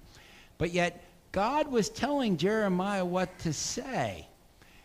[0.58, 4.28] But yet, God was telling Jeremiah what to say.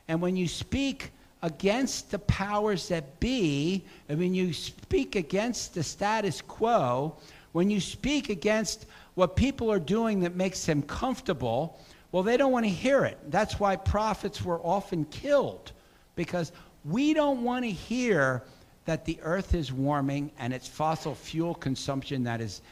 [0.06, 1.10] And when you speak
[1.42, 7.16] against the powers that be, and when you speak against the status quo,
[7.52, 11.80] when you speak against what people are doing that makes them comfortable,
[12.12, 13.18] well, they don't want to hear it.
[13.30, 15.72] That's why prophets were often killed,
[16.16, 16.52] because
[16.84, 18.42] we don't want to hear
[18.84, 22.62] that the earth is warming and it's fossil fuel consumption that is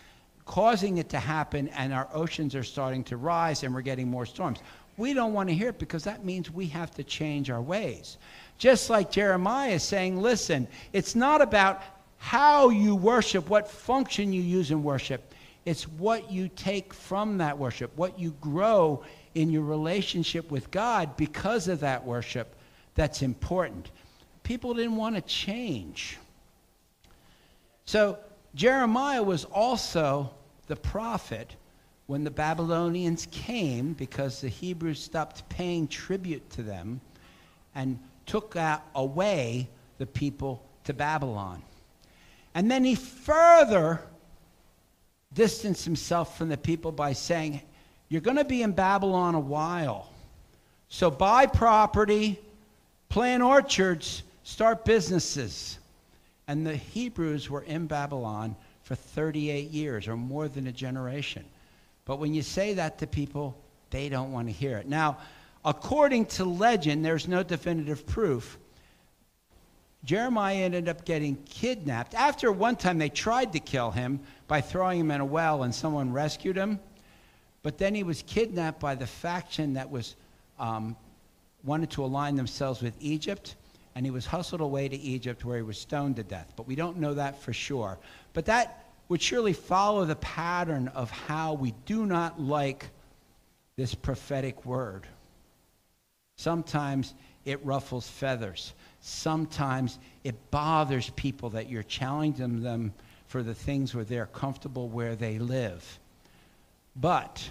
[0.46, 4.24] causing it to happen, and our oceans are starting to rise and we're getting more
[4.24, 4.60] storms.
[4.96, 8.16] We don't want to hear it because that means we have to change our ways.
[8.58, 11.82] Just like Jeremiah saying, listen, it's not about
[12.18, 15.34] how you worship, what function you use in worship.
[15.64, 21.16] It's what you take from that worship, what you grow in your relationship with God
[21.16, 22.54] because of that worship
[22.94, 23.90] that's important.
[24.42, 26.18] People didn't want to change.
[27.84, 28.18] So
[28.54, 30.30] Jeremiah was also
[30.66, 31.54] the prophet
[32.06, 37.00] when the Babylonians came because the Hebrews stopped paying tribute to them
[37.74, 41.62] and took uh, away the people to Babylon.
[42.54, 44.00] And then he further
[45.32, 47.62] distanced himself from the people by saying,
[48.08, 50.10] You're going to be in Babylon a while.
[50.88, 52.38] So buy property,
[53.08, 55.78] plant orchards, start businesses.
[56.48, 61.44] And the Hebrews were in Babylon for 38 years or more than a generation.
[62.04, 63.58] But when you say that to people,
[63.90, 64.88] they don't want to hear it.
[64.88, 65.18] Now,
[65.66, 68.56] according to legend, there's no definitive proof.
[70.04, 72.14] Jeremiah ended up getting kidnapped.
[72.14, 75.74] After one time they tried to kill him by throwing him in a well and
[75.74, 76.78] someone rescued him.
[77.64, 80.14] But then he was kidnapped by the faction that was
[80.60, 80.96] um,
[81.64, 83.56] wanted to align themselves with Egypt
[83.96, 86.52] and he was hustled away to Egypt where he was stoned to death.
[86.54, 87.98] But we don't know that for sure.
[88.34, 92.90] But that would surely follow the pattern of how we do not like
[93.76, 95.08] this prophetic word.
[96.36, 98.74] Sometimes it ruffles feathers.
[99.00, 102.92] Sometimes it bothers people that you're challenging them
[103.26, 105.98] for the things where they're comfortable where they live.
[106.94, 107.48] But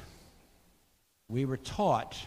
[1.29, 2.17] we were taught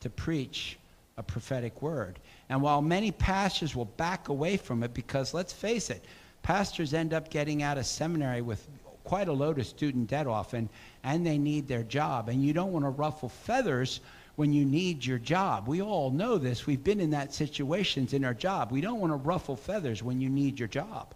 [0.00, 0.78] to preach
[1.16, 2.18] a prophetic word.
[2.48, 6.04] And while many pastors will back away from it, because let's face it,
[6.42, 8.66] pastors end up getting out of seminary with
[9.04, 10.68] quite a load of student debt often,
[11.04, 12.28] and they need their job.
[12.28, 14.00] And you don't want to ruffle feathers
[14.36, 15.68] when you need your job.
[15.68, 16.66] We all know this.
[16.66, 18.72] We've been in that situations in our job.
[18.72, 21.14] We don't want to ruffle feathers when you need your job.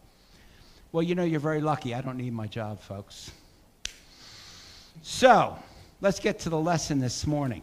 [0.92, 1.94] Well, you know, you're very lucky.
[1.94, 3.31] I don't need my job, folks.
[5.02, 5.59] So,
[6.00, 7.62] let's get to the lesson this morning.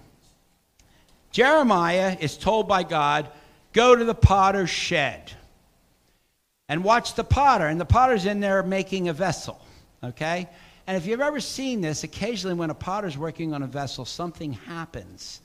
[1.32, 3.30] Jeremiah is told by God,
[3.74, 5.32] go to the potter's shed
[6.70, 7.68] and watch the potter.
[7.68, 9.60] And the potter's in there making a vessel,
[10.04, 10.50] okay?
[10.88, 14.54] And if you've ever seen this, occasionally when a potter's working on a vessel, something
[14.54, 15.42] happens.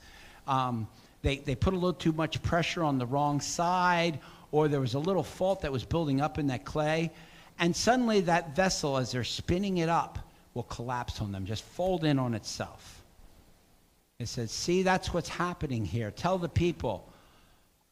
[0.47, 0.87] Um,
[1.21, 4.19] they, they put a little too much pressure on the wrong side,
[4.51, 7.11] or there was a little fault that was building up in that clay.
[7.59, 10.19] And suddenly that vessel, as they're spinning it up,
[10.53, 13.01] will collapse on them, just fold in on itself.
[14.19, 16.11] It says, See, that's what's happening here.
[16.11, 17.07] Tell the people,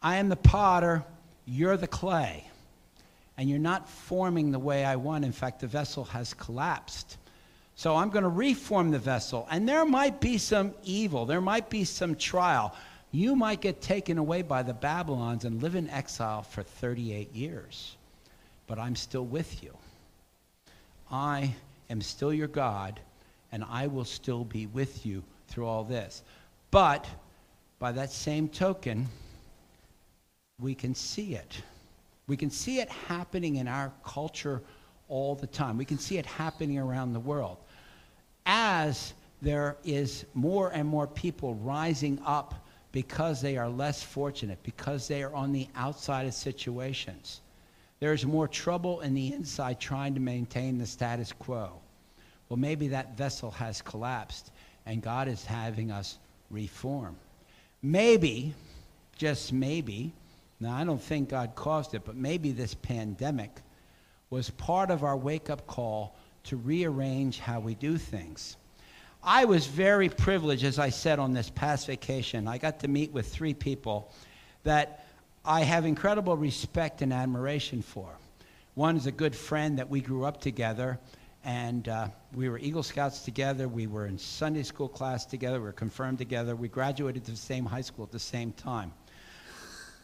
[0.01, 1.03] I am the potter,
[1.45, 2.45] you're the clay.
[3.37, 5.23] And you're not forming the way I want.
[5.23, 7.17] In fact, the vessel has collapsed.
[7.79, 9.47] So I'm going to reform the vessel.
[9.49, 12.75] And there might be some evil, there might be some trial.
[13.11, 17.95] You might get taken away by the Babylons and live in exile for 38 years.
[18.67, 19.77] But I'm still with you.
[21.09, 21.55] I
[21.89, 22.99] am still your God,
[23.53, 26.21] and I will still be with you through all this.
[26.71, 27.07] But
[27.79, 29.07] by that same token,
[30.59, 31.61] we can see it.
[32.27, 34.61] We can see it happening in our culture
[35.07, 35.77] all the time.
[35.77, 37.57] We can see it happening around the world.
[38.45, 45.07] As there is more and more people rising up because they are less fortunate, because
[45.07, 47.41] they are on the outside of situations.
[47.99, 51.71] There's more trouble in the inside trying to maintain the status quo.
[52.47, 54.51] Well, maybe that vessel has collapsed
[54.85, 56.17] and God is having us
[56.49, 57.15] reform.
[57.83, 58.53] Maybe,
[59.17, 60.11] just maybe,
[60.59, 63.51] now I don't think God caused it, but maybe this pandemic
[64.29, 68.57] was part of our wake up call to rearrange how we do things.
[69.23, 72.47] I was very privileged, as I said, on this past vacation.
[72.47, 74.11] I got to meet with three people
[74.63, 75.05] that
[75.43, 78.09] I have incredible respect and admiration for.
[78.75, 80.99] One is a good friend that we grew up together,
[81.43, 83.67] and uh, we were Eagle Scouts together.
[83.67, 85.59] We were in Sunday school class together.
[85.59, 86.55] We were confirmed together.
[86.55, 88.93] We graduated to the same high school at the same time.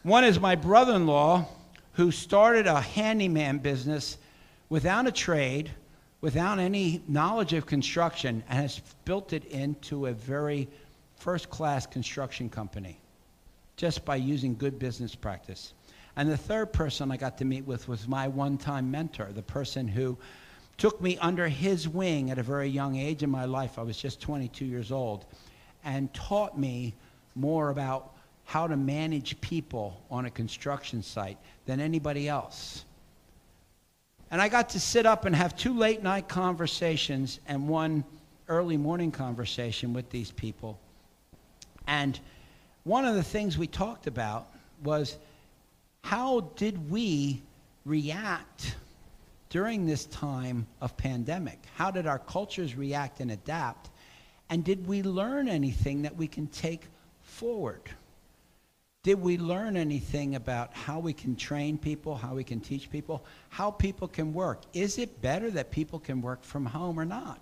[0.02, 1.46] One is my brother in law,
[1.94, 4.18] who started a handyman business
[4.68, 5.70] without a trade
[6.20, 10.68] without any knowledge of construction and has built it into a very
[11.16, 12.98] first class construction company
[13.76, 15.74] just by using good business practice.
[16.16, 19.42] And the third person I got to meet with was my one time mentor, the
[19.42, 20.16] person who
[20.78, 23.78] took me under his wing at a very young age in my life.
[23.78, 25.26] I was just 22 years old
[25.84, 26.94] and taught me
[27.34, 28.14] more about
[28.44, 32.84] how to manage people on a construction site than anybody else.
[34.30, 38.04] And I got to sit up and have two late night conversations and one
[38.48, 40.78] early morning conversation with these people.
[41.86, 42.18] And
[42.84, 44.48] one of the things we talked about
[44.82, 45.16] was
[46.02, 47.42] how did we
[47.84, 48.76] react
[49.48, 51.58] during this time of pandemic?
[51.76, 53.90] How did our cultures react and adapt?
[54.50, 56.82] And did we learn anything that we can take
[57.22, 57.82] forward?
[59.06, 63.24] Did we learn anything about how we can train people, how we can teach people,
[63.50, 64.62] how people can work?
[64.72, 67.38] Is it better that people can work from home or not?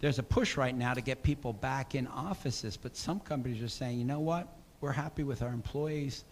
[0.00, 3.68] There's a push right now to get people back in offices, but some companies are
[3.68, 4.48] saying, you know what?
[4.80, 6.24] We're happy with our employees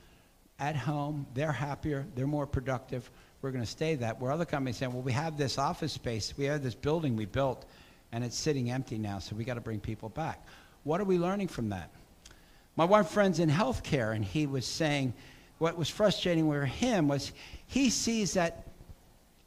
[0.58, 1.24] at home.
[1.34, 3.08] They're happier, they're more productive.
[3.40, 4.20] We're going to stay that.
[4.20, 7.26] Where other companies saying, well, we have this office space, we have this building we
[7.26, 7.66] built,
[8.10, 10.44] and it's sitting empty now, so we got to bring people back.
[10.82, 11.90] What are we learning from that?
[12.76, 15.14] My one friend's in healthcare, and he was saying
[15.58, 17.32] what was frustrating with him was
[17.66, 18.66] he sees that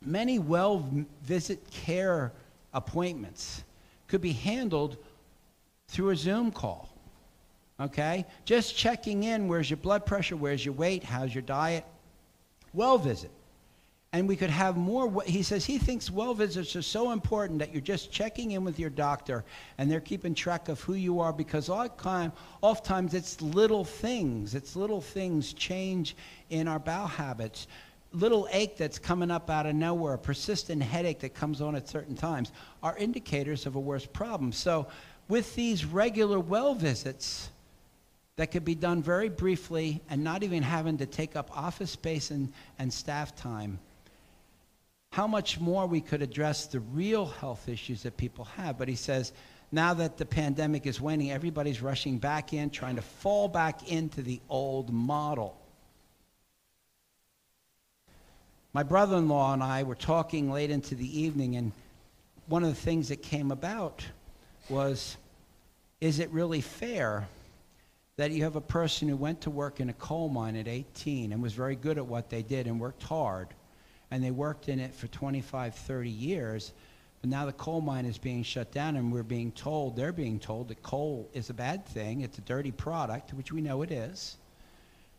[0.01, 0.88] many well
[1.23, 2.32] visit care
[2.73, 3.63] appointments
[4.07, 4.97] could be handled
[5.89, 6.89] through a Zoom call.
[7.80, 8.25] Okay?
[8.45, 11.86] Just checking in where's your blood pressure, where's your weight, how's your diet.
[12.73, 13.32] Well visit
[14.14, 15.22] and we could have more.
[15.26, 18.80] He says he thinks well visits are so important that you're just checking in with
[18.80, 19.43] your doctor
[19.78, 24.55] and they're keeping track of who you are because oftentimes it's little things.
[24.55, 26.16] It's little things change
[26.49, 27.68] in our bowel habits.
[28.14, 31.89] Little ache that's coming up out of nowhere, a persistent headache that comes on at
[31.89, 34.53] certain times are indicators of a worse problem.
[34.53, 34.88] So,
[35.28, 37.49] with these regular well visits,
[38.38, 42.32] that could be done very briefly and not even having to take up office space
[42.32, 43.78] and, and staff time
[45.18, 48.78] how much more we could address the real health issues that people have.
[48.78, 49.34] But he says,
[49.72, 54.22] now that the pandemic is waning, everybody's rushing back in, trying to fall back into
[54.22, 55.57] the old model.
[58.74, 61.72] My brother in law and I were talking late into the evening, and
[62.45, 64.05] one of the things that came about
[64.70, 65.18] was
[65.99, 67.28] is it really fair
[68.18, 71.32] that you have a person who went to work in a coal mine at 18
[71.34, 73.47] and was very good at what they did and worked hard?
[74.12, 76.74] And they worked in it for 25, 30 years.
[77.22, 80.39] But now the coal mine is being shut down, and we're being told, they're being
[80.39, 82.22] told that coal is a bad thing.
[82.22, 84.38] It's a dirty product, which we know it is.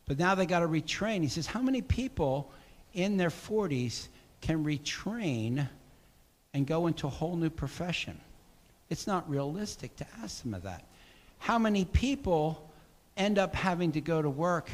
[0.07, 1.23] But now they got to retrain.
[1.23, 2.51] He says, How many people
[2.95, 4.09] in their 40s
[4.41, 5.69] can retrain
[6.55, 8.19] and go into a whole new profession.
[8.89, 10.85] It's not realistic to ask them of that.
[11.39, 12.71] How many people
[13.17, 14.71] end up having to go to work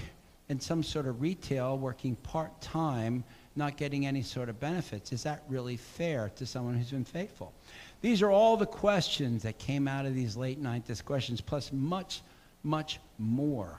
[0.48, 3.24] in some sort of retail, working part time,
[3.56, 5.12] not getting any sort of benefits?
[5.12, 7.52] Is that really fair to someone who's been faithful?
[8.00, 12.22] These are all the questions that came out of these late night discussions, plus much,
[12.62, 13.78] much more.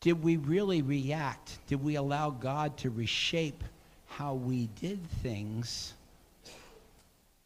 [0.00, 1.58] Did we really react?
[1.66, 3.64] Did we allow God to reshape
[4.06, 5.94] how we did things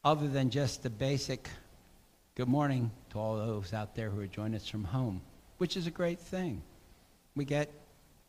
[0.05, 1.49] other than just the basic
[2.35, 5.21] good morning to all those out there who are joining us from home,
[5.59, 6.63] which is a great thing.
[7.35, 7.69] We get,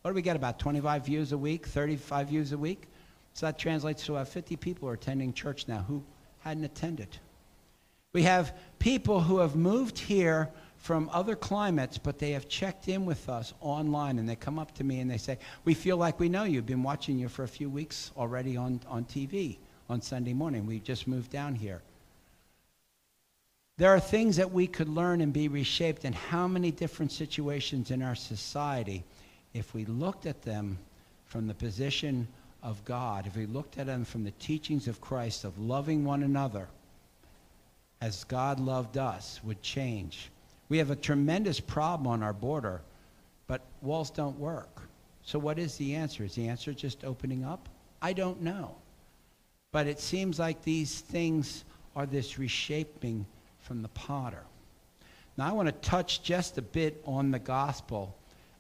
[0.02, 2.84] what do we get, about 25 views a week, 35 views a week?
[3.34, 6.04] So that translates to about 50 people are attending church now who
[6.40, 7.10] hadn't attended.
[8.14, 13.06] We have people who have moved here from other climates, but they have checked in
[13.06, 16.20] with us online and they come up to me and they say, We feel like
[16.20, 16.60] we know you.
[16.60, 19.58] We've been watching you for a few weeks already on, on TV
[19.90, 20.66] on Sunday morning.
[20.66, 21.82] We just moved down here.
[23.78, 27.92] There are things that we could learn and be reshaped in how many different situations
[27.92, 29.04] in our society,
[29.54, 30.78] if we looked at them
[31.26, 32.28] from the position
[32.62, 36.24] of God, if we looked at them from the teachings of Christ of loving one
[36.24, 36.68] another
[38.02, 40.30] as God loved us, would change.
[40.70, 42.82] We have a tremendous problem on our border,
[43.48, 44.84] but walls don't work.
[45.24, 46.24] So, what is the answer?
[46.24, 47.68] Is the answer just opening up?
[48.02, 48.76] I don't know.
[49.72, 53.26] But it seems like these things are this reshaping
[53.60, 54.44] from the potter.
[55.38, 58.16] Now, I want to touch just a bit on the gospel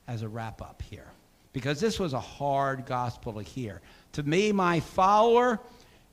[0.09, 1.05] as a wrap up here,
[1.53, 3.79] because this was a hard gospel to hear.
[4.13, 5.59] To me, my follower,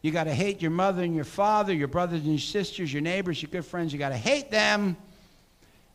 [0.02, 3.00] you got to hate your mother and your father, your brothers and your sisters, your
[3.00, 3.94] neighbors, your good friends.
[3.94, 4.98] You got to hate them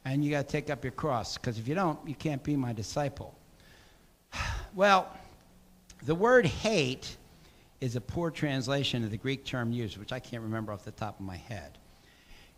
[0.04, 2.56] and you got to take up your cross because if you don't, you can't be
[2.56, 3.36] my disciple.
[4.74, 5.10] Well,
[6.04, 7.18] the word hate
[7.82, 10.92] is a poor translation of the Greek term used, which I can't remember off the
[10.92, 11.78] top of my head.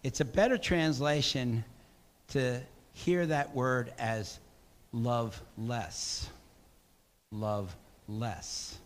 [0.04, 1.66] It's a better translation
[2.28, 2.62] to
[2.94, 4.40] hear that word as
[4.94, 6.30] love less.
[7.32, 7.76] Love
[8.08, 8.78] less.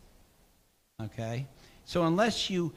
[1.03, 1.45] Okay?
[1.85, 2.73] So, unless you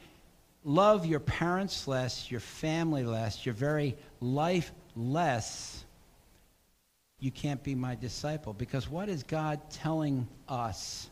[0.63, 5.83] love your parents less, your family less, your very life less,
[7.19, 8.53] you can't be my disciple.
[8.53, 11.09] Because what is God telling us?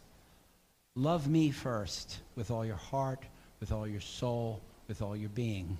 [0.95, 3.23] Love me first with all your heart,
[3.59, 5.77] with all your soul, with all your being.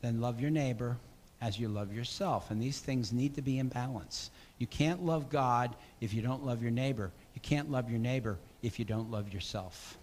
[0.00, 0.96] Then love your neighbor
[1.40, 2.50] as you love yourself.
[2.50, 4.30] And these things need to be in balance.
[4.58, 7.10] You can't love God if you don't love your neighbor.
[7.34, 9.98] You can't love your neighbor if you don't love yourself.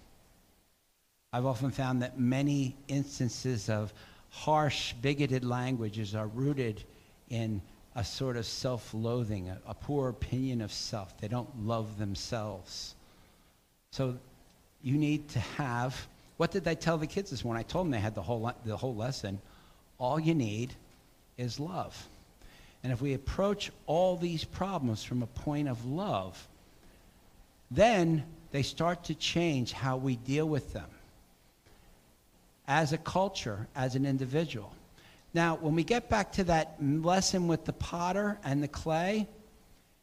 [1.34, 3.94] I've often found that many instances of
[4.30, 6.84] harsh, bigoted languages are rooted
[7.30, 7.62] in
[7.96, 11.18] a sort of self loathing, a, a, poor opinion of self.
[11.20, 12.96] They don't love themselves.
[13.92, 14.18] So
[14.82, 16.08] you need to have
[16.42, 17.60] what did I tell the kids this morning?
[17.60, 19.40] I told them they had the whole, the whole lesson.
[20.00, 20.74] All you need
[21.38, 22.08] is love.
[22.84, 26.48] And if we approach all these problems from a point of love,
[27.70, 30.90] then they start to change how we deal with them
[32.68, 34.74] as a culture, as an individual.
[35.34, 39.28] Now, when we get back to that lesson with the potter and the clay,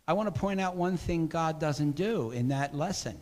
[0.06, 3.18] I want to point out one thing God doesn't do in that lesson.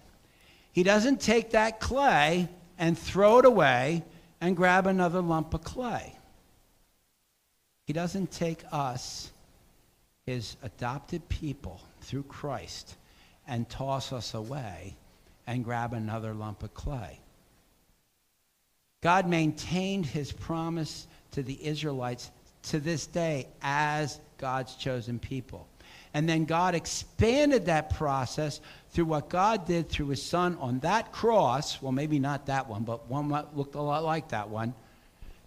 [0.72, 2.48] He doesn't take that clay
[2.78, 4.04] and throw it away
[4.40, 6.12] and grab another lump of clay.
[7.86, 9.30] He doesn't take us,
[10.26, 12.96] his adopted people, through Christ,
[13.46, 14.96] and toss us away
[15.46, 17.20] and grab another lump of clay.
[19.02, 22.32] God maintained his promise to the Israelites
[22.64, 25.68] to this day as God's chosen people.
[26.12, 28.60] And then God expanded that process
[28.90, 31.80] through what God did through his son on that cross.
[31.80, 34.74] Well, maybe not that one, but one that looked a lot like that one,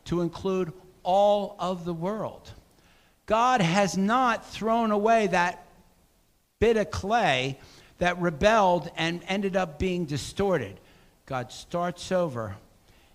[0.05, 0.71] to include
[1.03, 2.53] all of the world.
[3.29, 5.63] God has not thrown away that
[6.59, 7.59] bit of clay
[7.99, 10.79] that rebelled and ended up being distorted.
[11.27, 12.55] God starts over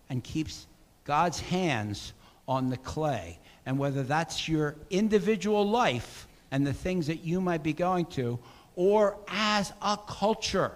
[0.08, 0.68] and keeps
[1.02, 2.12] God's hands
[2.46, 3.40] on the clay.
[3.66, 8.38] And whether that's your individual life and the things that you might be going to,
[8.76, 10.70] or as a culture,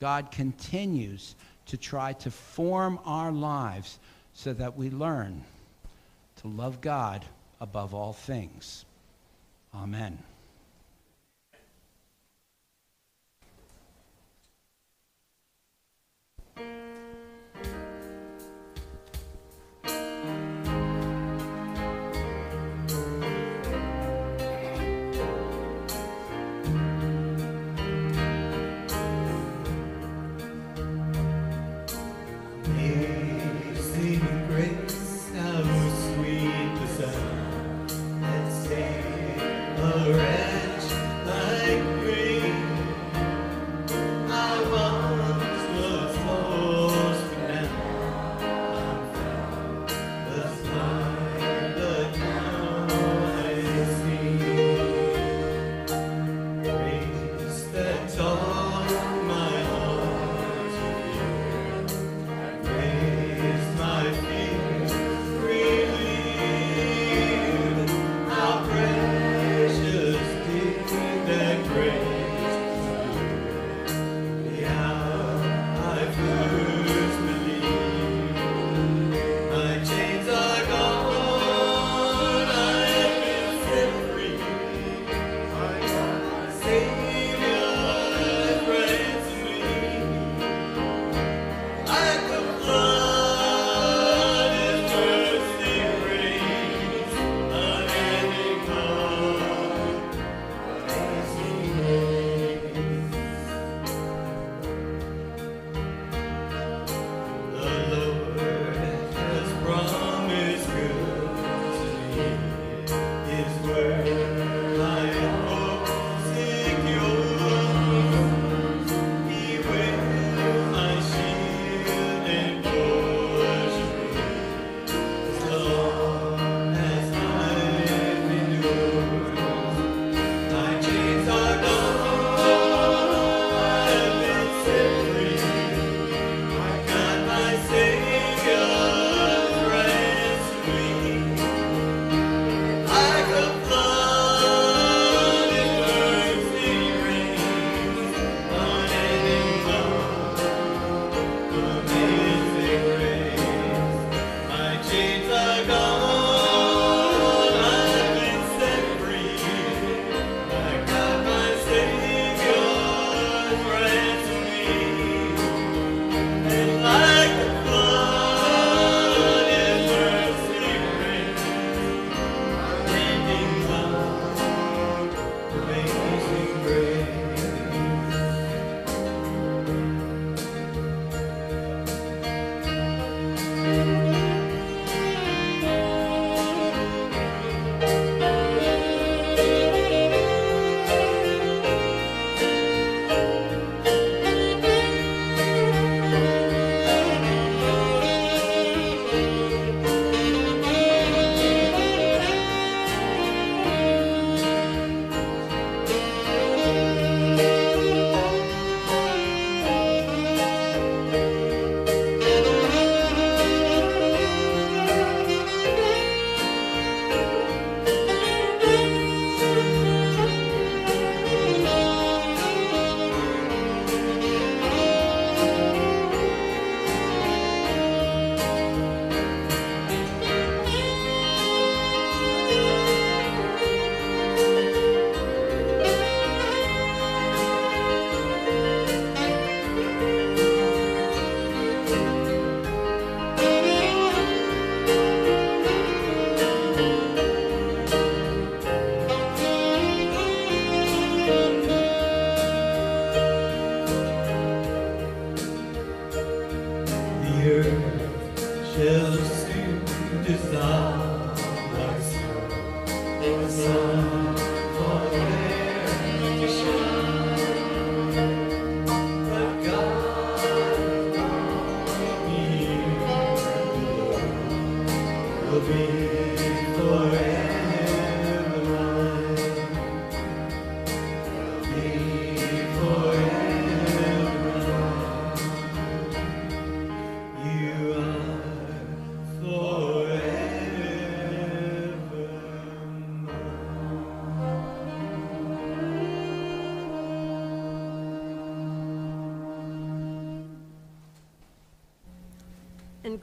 [0.00, 4.00] God continues to try to form our lives
[4.34, 5.44] so that we learn
[6.42, 7.24] to love God
[7.60, 8.84] above all things.
[9.74, 10.18] Amen.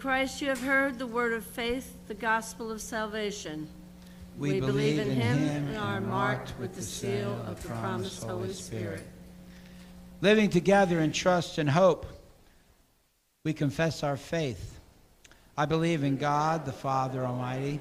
[0.03, 3.69] Christ you have heard the word of faith, the gospel of salvation.
[4.37, 9.01] We believe in him and are marked with the seal of the promised Holy Spirit.
[10.19, 12.05] Living together in trust and hope,
[13.45, 14.77] we confess our faith.
[15.57, 17.79] I believe in God, the Father Almighty,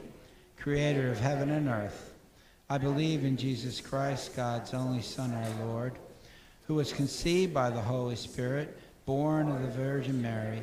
[0.57, 2.15] creator of heaven and earth.
[2.71, 5.95] I believe in Jesus Christ, God's only Son, our Lord,
[6.69, 10.63] who was conceived by the Holy Spirit, born of the Virgin Mary,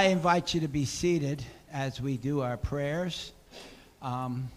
[0.00, 3.32] I invite you to be seated as we do our prayers.
[4.00, 4.48] Um,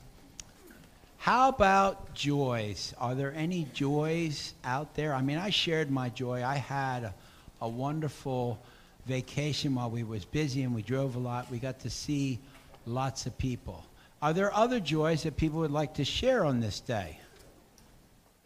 [1.17, 2.93] how about joys?
[2.97, 5.13] Are there any joys out there?
[5.13, 6.45] I mean, I shared my joy.
[6.45, 7.13] I had a,
[7.59, 8.57] a wonderful
[9.05, 11.51] vacation while we was busy and we drove a lot.
[11.51, 12.39] We got to see
[12.85, 13.83] lots of people.
[14.21, 17.19] Are there other joys that people would like to share on this day?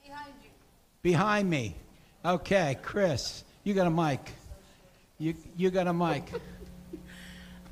[0.03, 0.49] Behind you.
[1.03, 1.75] Behind me.
[2.25, 4.31] Okay, Chris, you got a mic.
[5.19, 6.23] You, you got a mic.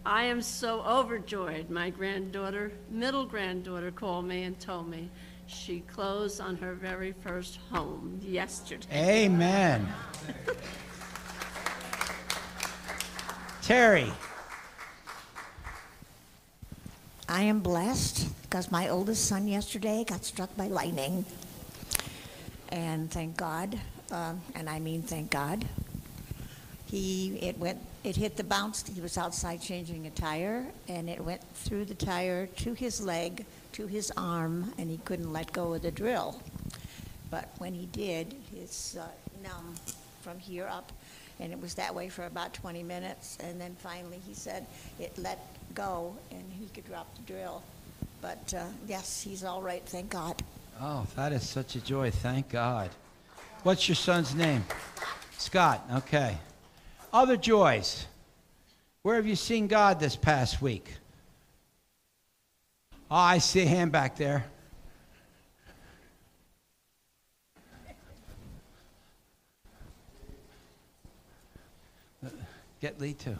[0.05, 1.71] I am so overjoyed.
[1.71, 5.09] My granddaughter, middle granddaughter, called me and told me
[5.47, 9.25] she closed on her very first home yesterday.
[9.25, 9.87] Amen.
[13.63, 14.11] Terry,
[17.27, 21.25] I am blessed because my oldest son yesterday got struck by lightning.
[22.69, 23.79] And thank God,
[24.11, 25.65] um, and I mean thank God,
[26.85, 28.87] he it went it hit the bounce.
[28.87, 33.45] He was outside changing a tire, and it went through the tire to his leg,
[33.71, 36.39] to his arm, and he couldn't let go of the drill.
[37.31, 39.07] But when he did, his uh,
[39.43, 39.73] numb
[40.21, 40.91] from here up,
[41.39, 43.39] and it was that way for about 20 minutes.
[43.43, 44.67] And then finally, he said
[44.99, 45.39] it let
[45.73, 47.63] go, and he could drop the drill.
[48.21, 50.43] But uh, yes, he's all right, thank God.
[50.79, 52.11] oh, that is such a joy.
[52.11, 52.91] Thank God.
[53.63, 54.63] What's your son's name?
[55.39, 55.83] Scott.
[55.91, 56.37] Okay.
[57.15, 58.07] Other joys.
[59.01, 60.95] Where have you seen God this past week?
[63.09, 64.45] Oh, I see him back there.
[72.81, 73.39] Get Lee too.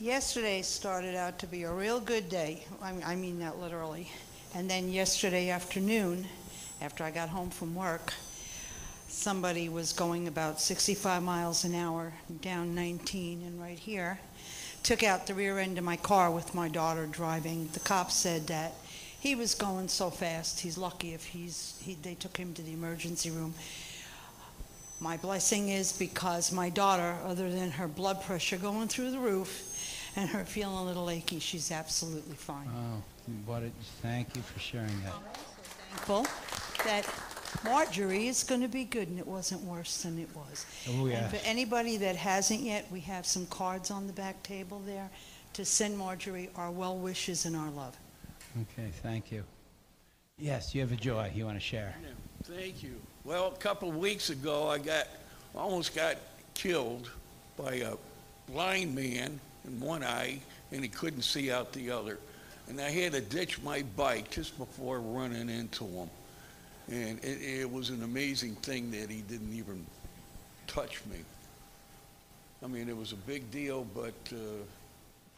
[0.00, 2.64] Yesterday started out to be a real good day.
[2.80, 4.10] I mean that literally.
[4.54, 6.26] And then yesterday afternoon,
[6.80, 8.14] after I got home from work,
[9.16, 12.12] somebody was going about 65 miles an hour
[12.42, 14.20] down 19 and right here,
[14.82, 17.68] took out the rear end of my car with my daughter driving.
[17.72, 18.74] The cop said that
[19.18, 22.72] he was going so fast, he's lucky if he's, he, they took him to the
[22.72, 23.54] emergency room.
[25.00, 30.12] My blessing is because my daughter, other than her blood pressure going through the roof
[30.14, 32.68] and her feeling a little achy, she's absolutely fine.
[32.68, 33.02] Oh,
[33.46, 33.70] what a,
[34.02, 35.12] thank you for sharing that.
[35.12, 35.56] I'm also
[35.90, 36.26] Thankful
[36.84, 40.66] that Marjorie is going to be good and it wasn't worse than it was.
[40.90, 44.80] Oh, And for anybody that hasn't yet, we have some cards on the back table
[44.86, 45.10] there
[45.54, 47.96] to send Marjorie our well wishes and our love.
[48.62, 49.42] Okay, thank you.
[50.38, 51.94] Yes, you have a joy you want to share.
[52.02, 52.08] Yeah,
[52.42, 53.00] Thank you.
[53.24, 55.08] Well, a couple of weeks ago, I got,
[55.54, 56.16] almost got
[56.54, 57.10] killed
[57.56, 57.94] by a
[58.50, 60.38] blind man in one eye,
[60.72, 62.18] and he couldn't see out the other.
[62.68, 66.10] And I had to ditch my bike just before running into him.
[66.90, 69.84] And it, it was an amazing thing that he didn't even
[70.66, 71.18] touch me.
[72.62, 74.36] I mean, it was a big deal, but uh,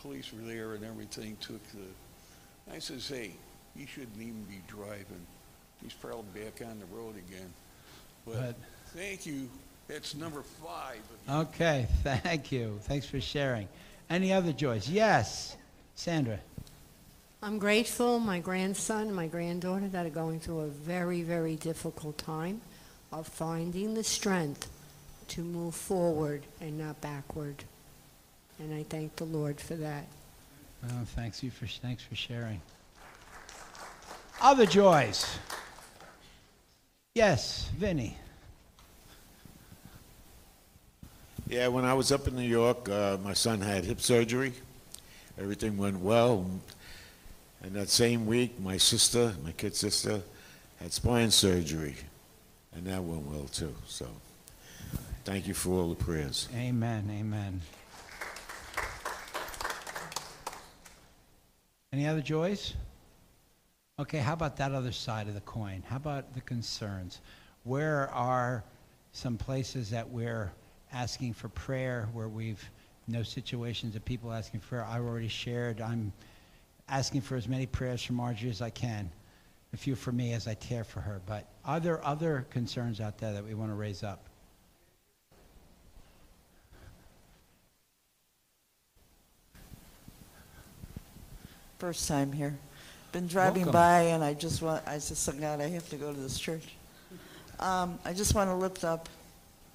[0.01, 3.33] police were there and everything took the, I says, hey,
[3.75, 5.27] you shouldn't even be driving.
[5.83, 7.53] He's probably back on the road again.
[8.27, 8.57] But But-
[8.95, 9.49] thank you.
[9.89, 11.01] That's number five.
[11.31, 12.79] Okay, thank you.
[12.83, 13.69] Thanks for sharing.
[14.11, 14.87] Any other joys?
[14.89, 15.57] Yes,
[15.95, 16.39] Sandra.
[17.41, 22.61] I'm grateful, my grandson, my granddaughter that are going through a very, very difficult time
[23.13, 24.69] of finding the strength
[25.29, 27.63] to move forward and not backward.
[28.59, 30.07] And I thank the Lord for that.
[30.85, 32.61] Oh, thanks you for thanks for sharing.
[34.41, 35.39] Other joys.
[37.15, 38.17] Yes, Vinny.
[41.49, 44.53] Yeah, when I was up in New York, uh, my son had hip surgery.
[45.39, 46.45] Everything went well.
[47.63, 50.23] And that same week, my sister, my kid sister,
[50.81, 51.97] had spine surgery.
[52.75, 53.75] And that went well too.
[53.87, 54.07] So
[55.25, 56.49] thank you for all the prayers.
[56.55, 57.11] Amen.
[57.13, 57.61] Amen.
[61.93, 62.75] Any other joys?
[63.99, 65.83] Okay, how about that other side of the coin?
[65.89, 67.21] How about the concerns?
[67.65, 68.63] Where are
[69.13, 70.53] some places that we're
[70.93, 72.71] asking for prayer where we've
[73.09, 74.85] no situations of people asking for prayer?
[74.85, 75.81] I already shared.
[75.81, 76.13] I'm
[76.89, 79.11] asking for as many prayers for Marjorie as I can,
[79.73, 81.21] a few for me as I care for her.
[81.27, 84.29] But are there other concerns out there that we want to raise up?
[91.79, 92.59] First time here.
[93.13, 93.73] Been driving Welcome.
[93.73, 96.39] by and I just want, I just, oh God, I have to go to this
[96.39, 96.75] church.
[97.61, 99.09] Um, I just want to lift up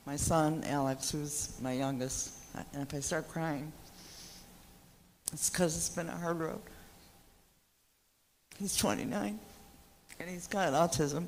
[0.05, 2.33] my son, Alex, who's my youngest.
[2.73, 3.71] And if I start crying,
[5.31, 6.59] it's because it's been a hard road.
[8.63, 9.37] He's 29
[10.21, 11.25] and he's got autism,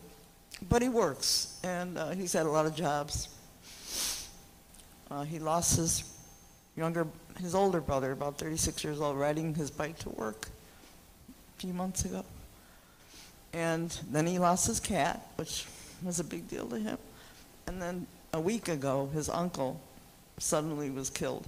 [0.69, 3.27] but he works and uh, he's had a lot of jobs.
[5.11, 6.09] Uh, he lost his
[6.77, 7.05] younger,
[7.41, 10.47] his older brother, about 36 years old, riding his bike to work
[11.27, 12.23] a few months ago.
[13.51, 15.65] And then he lost his cat, which
[16.03, 16.97] was a big deal to him.
[17.67, 19.81] And then a week ago, his uncle
[20.37, 21.45] suddenly was killed.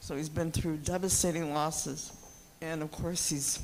[0.00, 2.12] So he's been through devastating losses.
[2.60, 3.60] And of course, he's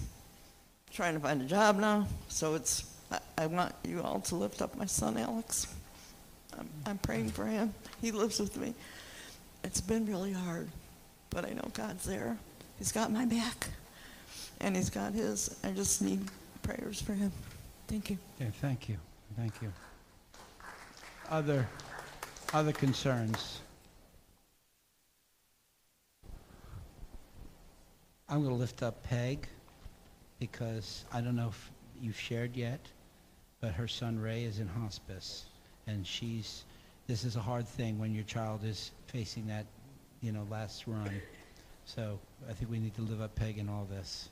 [0.94, 2.06] trying to find a job now.
[2.28, 5.66] So it's, I, I want you all to lift up my son, Alex.
[6.56, 7.74] I'm, I'm praying for him.
[8.00, 8.74] He lives with me.
[9.64, 10.68] It's been really hard,
[11.30, 12.38] but I know God's there.
[12.78, 13.68] He's got my back,
[14.60, 15.56] and He's got his.
[15.64, 16.20] I just need
[16.62, 17.32] prayers for him.
[17.88, 18.18] Thank you.
[18.40, 18.96] Okay, thank you,
[19.36, 19.72] thank you.
[21.30, 21.66] Other,
[22.52, 23.60] other concerns?
[28.28, 29.48] I'm going to lift up Peg
[30.38, 31.70] because I don't know if
[32.00, 32.80] you've shared yet,
[33.60, 35.46] but her son Ray is in hospice.
[35.86, 36.64] And she's,
[37.06, 39.66] this is a hard thing when your child is facing that,
[40.20, 41.20] you know, last run.
[41.84, 42.18] So
[42.48, 44.28] I think we need to live up Peg in all this.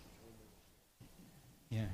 [1.70, 1.86] Yeah.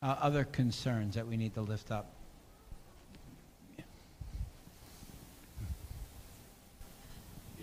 [0.00, 2.06] Uh, other concerns that we need to lift up?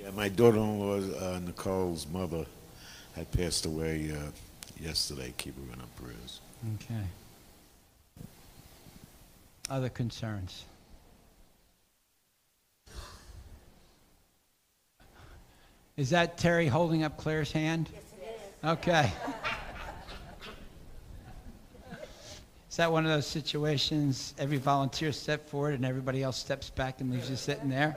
[0.01, 2.45] Yeah, my daughter-in-law, uh, Nicole's mother,
[3.15, 4.31] had passed away uh,
[4.79, 5.33] yesterday.
[5.37, 6.41] Keep her in our prayers.
[6.75, 7.03] Okay.
[9.69, 10.65] Other concerns?
[15.97, 17.89] Is that Terry holding up Claire's hand?
[17.93, 18.69] Yes, it is.
[18.69, 19.11] Okay.
[22.69, 26.99] Is that one of those situations, every volunteer step forward and everybody else steps back
[26.99, 27.95] and leaves you sitting there?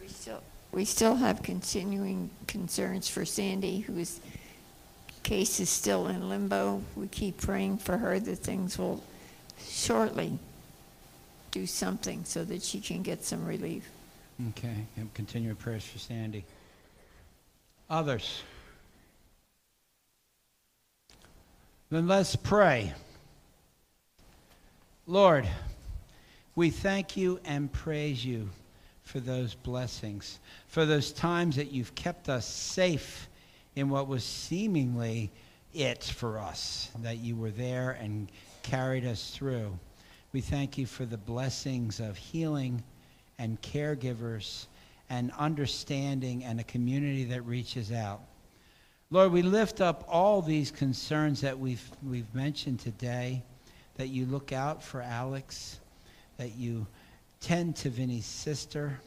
[0.00, 0.42] We still,
[0.72, 4.18] we still have continuing concerns for Sandy, whose
[5.22, 6.82] case is still in limbo.
[6.96, 9.02] We keep praying for her that things will
[9.66, 10.38] shortly
[11.50, 13.88] do something so that she can get some relief.
[14.50, 16.44] Okay, and continuing prayers for Sandy.
[17.90, 18.42] Others?
[21.90, 22.94] Then let's pray.
[25.06, 25.46] Lord,
[26.54, 28.48] we thank you and praise you
[29.02, 33.28] for those blessings, for those times that you've kept us safe
[33.76, 35.30] in what was seemingly
[35.72, 38.30] it for us, that you were there and
[38.62, 39.78] carried us through.
[40.32, 42.82] We thank you for the blessings of healing
[43.38, 44.66] and caregivers
[45.10, 48.20] and understanding and a community that reaches out.
[49.10, 53.42] Lord, we lift up all these concerns that we've, we've mentioned today,
[53.96, 55.80] that you look out for Alex,
[56.38, 56.86] that you
[57.40, 58.98] tend to Vinny's sister,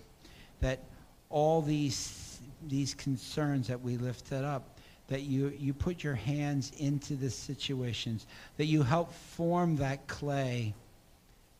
[0.59, 0.84] that
[1.32, 1.97] all these,
[2.70, 8.26] these concerns that we lifted up, that you, you put your hands into the situations,
[8.57, 10.74] that you help form that clay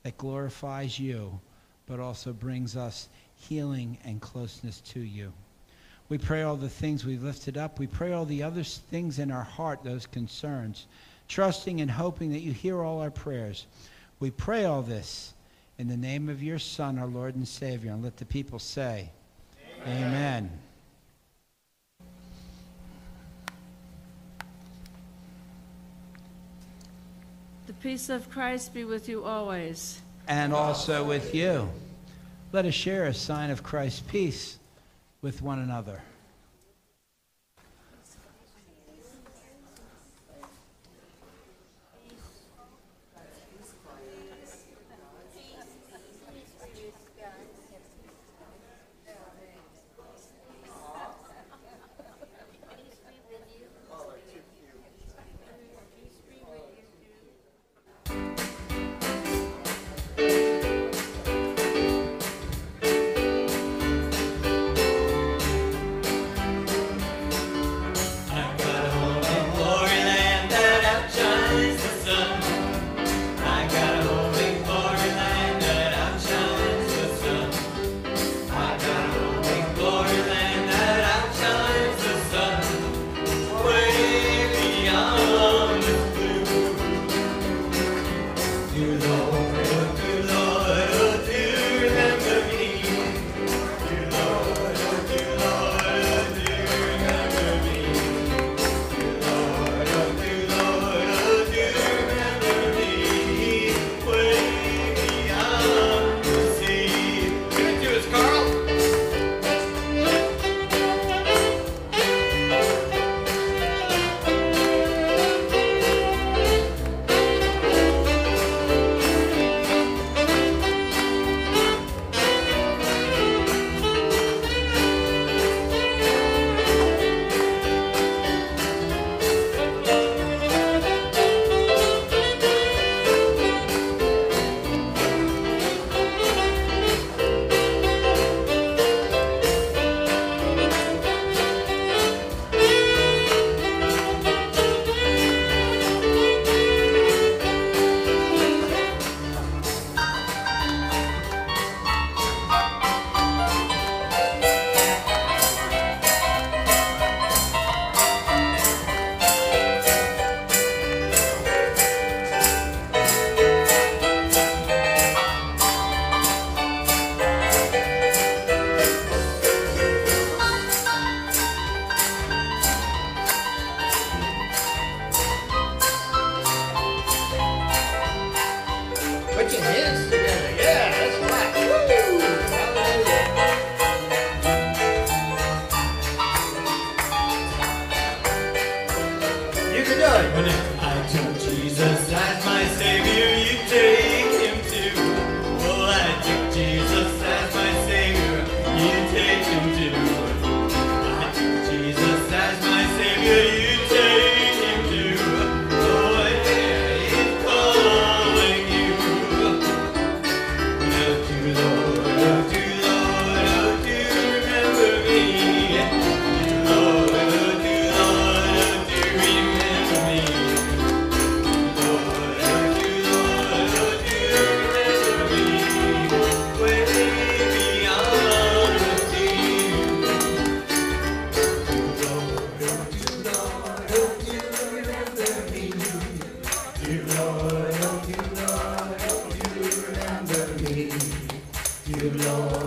[0.04, 1.40] that glorifies you,
[1.88, 5.34] but also brings us healing and closeness to you.
[6.10, 7.80] We pray all the things we've lifted up.
[7.80, 10.86] We pray all the other things in our heart, those concerns,
[11.28, 13.66] trusting and hoping that you hear all our prayers.
[14.20, 15.34] We pray all this
[15.80, 17.92] in the name of your Son, our Lord and Savior.
[17.92, 19.10] And let the people say,
[19.88, 20.04] Amen.
[20.04, 20.60] Amen.
[27.68, 30.02] The peace of Christ be with you always.
[30.28, 31.68] And also with you.
[32.52, 34.60] Let us share a sign of Christ's peace
[35.24, 36.04] with one another.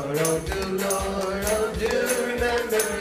[0.09, 2.97] Lord, oh, dear Lord, oh, do remember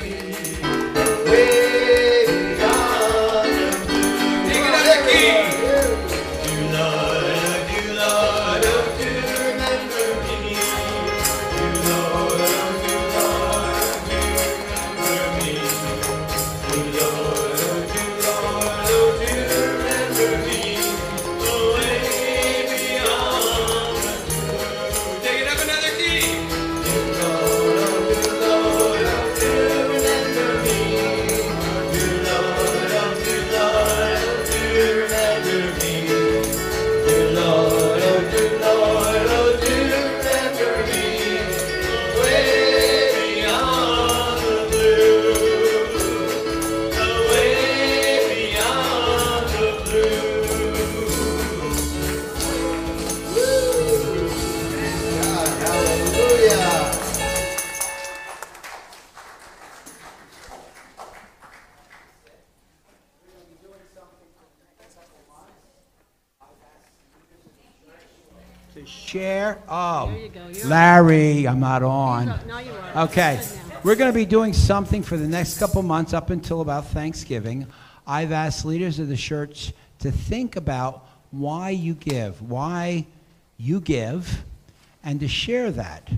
[70.77, 72.39] Larry, I'm not on.
[72.45, 73.05] Now you are.
[73.05, 73.41] Okay,
[73.83, 77.65] we're going to be doing something for the next couple months up until about Thanksgiving.
[78.05, 83.07] I've asked leaders of the church to think about why you give, why
[83.57, 84.43] you give,
[85.03, 86.11] and to share that.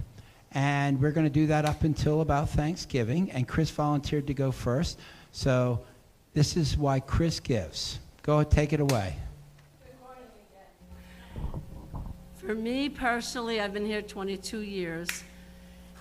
[0.52, 3.32] And we're going to do that up until about Thanksgiving.
[3.32, 5.00] And Chris volunteered to go first.
[5.32, 5.86] So
[6.34, 8.00] this is why Chris gives.
[8.24, 9.16] Go ahead, take it away.
[12.50, 15.08] For me personally, I've been here 22 years,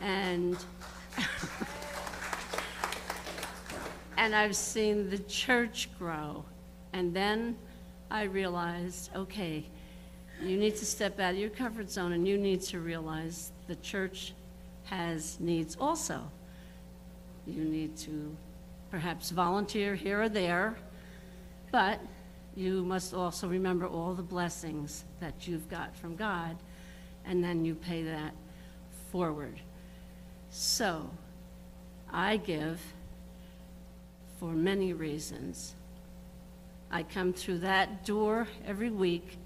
[0.00, 0.56] and
[4.16, 6.42] and I've seen the church grow.
[6.94, 7.54] And then
[8.10, 9.66] I realized, okay,
[10.42, 13.76] you need to step out of your comfort zone, and you need to realize the
[13.76, 14.32] church
[14.84, 16.30] has needs also.
[17.46, 18.34] You need to
[18.90, 20.78] perhaps volunteer here or there,
[21.72, 22.00] but
[22.58, 26.56] you must also remember all the blessings that you've got from God,
[27.24, 28.34] and then you pay that
[29.12, 29.60] forward.
[30.50, 31.08] So,
[32.10, 32.80] I give
[34.40, 35.76] for many reasons.
[36.90, 39.38] I come through that door every week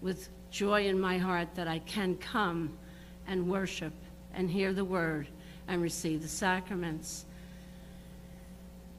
[0.00, 2.78] with joy in my heart that I can come
[3.26, 3.92] and worship
[4.32, 5.26] and hear the word
[5.66, 7.24] and receive the sacraments.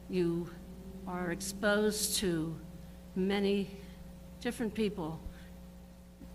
[0.09, 0.49] You
[1.07, 2.53] are exposed to
[3.16, 3.70] many
[4.41, 5.20] different people,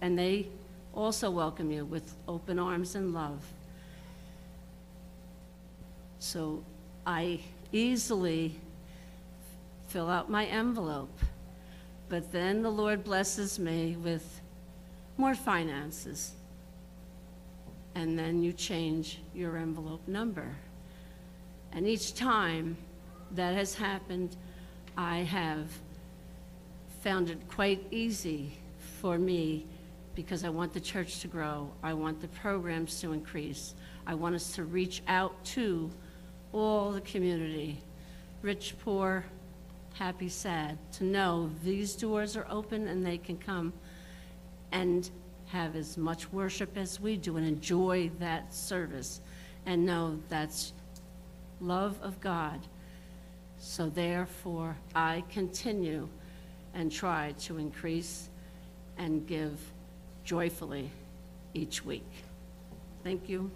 [0.01, 0.49] and they
[0.93, 3.45] also welcome you with open arms and love.
[6.19, 6.65] So
[7.07, 7.41] I
[7.73, 8.55] easily
[9.89, 11.19] fill out my envelope,
[12.09, 14.41] but then the Lord blesses me with
[15.17, 16.33] more finances.
[17.95, 20.57] And then you change your envelope number.
[21.73, 22.77] And each time
[23.33, 24.37] that has happened,
[24.97, 25.69] I have
[27.05, 28.51] found it quite easy
[28.99, 29.67] for me
[30.15, 31.71] because I want the church to grow.
[31.83, 33.75] I want the programs to increase.
[34.07, 35.91] I want us to reach out to
[36.55, 37.79] all the community,
[38.41, 39.23] rich, poor,
[39.93, 43.75] happy, sad, to know these doors are open and they can come
[44.73, 45.11] and
[45.49, 49.21] have as much worship as we do and enjoy that service
[49.67, 50.73] and know that's
[51.61, 52.61] love of God.
[53.59, 56.09] So therefore, I continue
[56.75, 58.29] and try to increase
[58.99, 59.59] and give
[60.25, 60.91] joyfully
[61.55, 62.11] each week.
[63.03, 63.51] Thank you.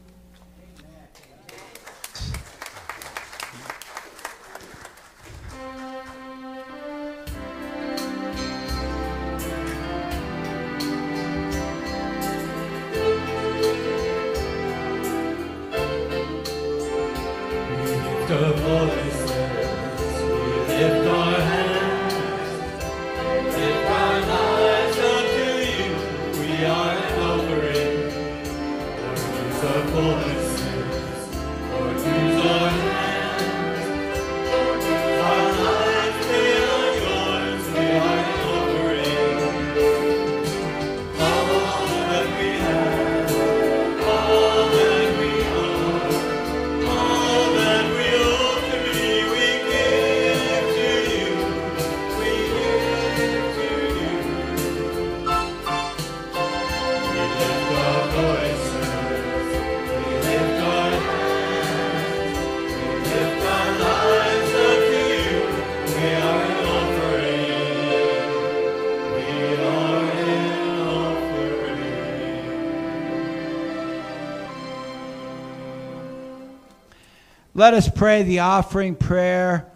[77.58, 79.66] Let us pray the offering prayer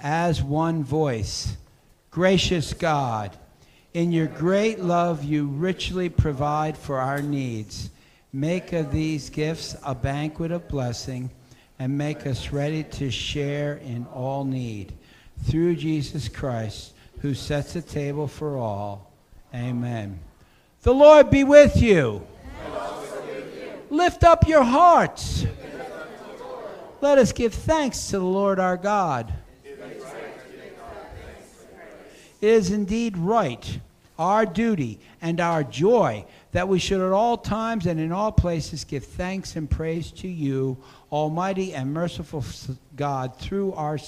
[0.00, 1.58] as one voice.
[2.10, 3.36] Gracious God,
[3.92, 7.90] in your great love, you richly provide for our needs.
[8.32, 11.30] Make of these gifts a banquet of blessing
[11.78, 14.94] and make us ready to share in all need.
[15.44, 19.12] Through Jesus Christ, who sets a table for all.
[19.54, 20.18] Amen.
[20.80, 22.26] The Lord be with you.
[23.90, 25.44] Lift up your hearts.
[27.02, 29.32] Let us give thanks to the Lord our God.
[32.40, 33.80] It is indeed right,
[34.20, 38.84] our duty, and our joy that we should at all times and in all places
[38.84, 40.76] give thanks and praise to you,
[41.10, 42.44] Almighty and merciful
[42.94, 43.98] God, through our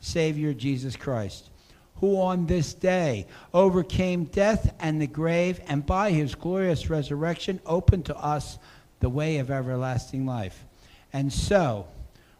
[0.00, 1.50] Savior Jesus Christ,
[2.00, 8.06] who on this day overcame death and the grave, and by his glorious resurrection opened
[8.06, 8.58] to us
[8.98, 10.64] the way of everlasting life.
[11.12, 11.86] And so,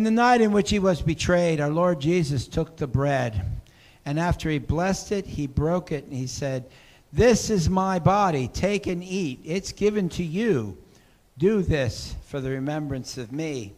[0.00, 3.44] In the night in which he was betrayed, our Lord Jesus took the bread,
[4.06, 6.64] and after he blessed it, he broke it, and he said,
[7.12, 9.40] This is my body, take and eat.
[9.44, 10.78] It's given to you.
[11.36, 13.74] Do this for the remembrance of me.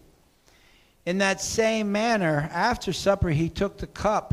[1.07, 4.33] In that same manner, after supper, he took the cup,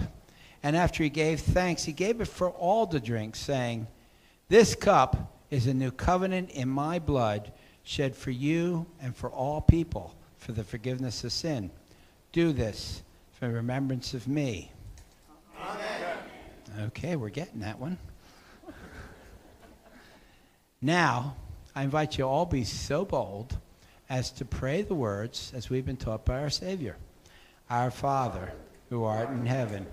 [0.61, 3.88] and after he gave thanks, he gave it for all to drink, saying,
[4.48, 7.52] This cup is a new covenant in my blood,
[7.82, 11.72] shed for you and for all people for the forgiveness of sin.
[12.31, 13.01] Do this
[13.31, 14.72] for remembrance of me.
[15.60, 16.18] Amen.
[16.81, 17.97] Okay, we're getting that one.
[20.81, 21.35] Now,
[21.76, 23.57] I invite you all be so bold
[24.10, 26.97] as to pray the words as we've been taught by our Savior.
[27.69, 28.53] Our Father,
[28.89, 29.88] who art in heaven,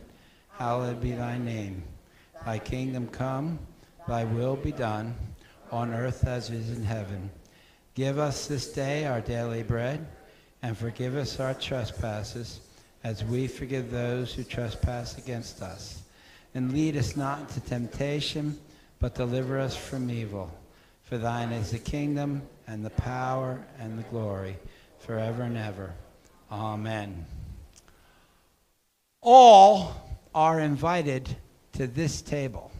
[0.50, 1.82] hallowed be thy name.
[2.44, 3.58] Thy kingdom come,
[4.06, 5.14] thy will be done,
[5.72, 7.30] on earth as it is in heaven.
[7.94, 10.06] Give us this day our daily bread
[10.62, 12.60] and forgive us our trespasses
[13.04, 16.02] as we forgive those who trespass against us.
[16.54, 18.58] And lead us not into temptation,
[18.98, 20.52] but deliver us from evil.
[21.04, 24.56] For thine is the kingdom, and the power, and the glory,
[24.98, 25.92] forever and ever.
[26.50, 27.26] Amen.
[29.20, 29.94] All
[30.34, 31.36] are invited
[31.74, 32.70] to this table.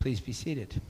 [0.00, 0.80] Please be seated.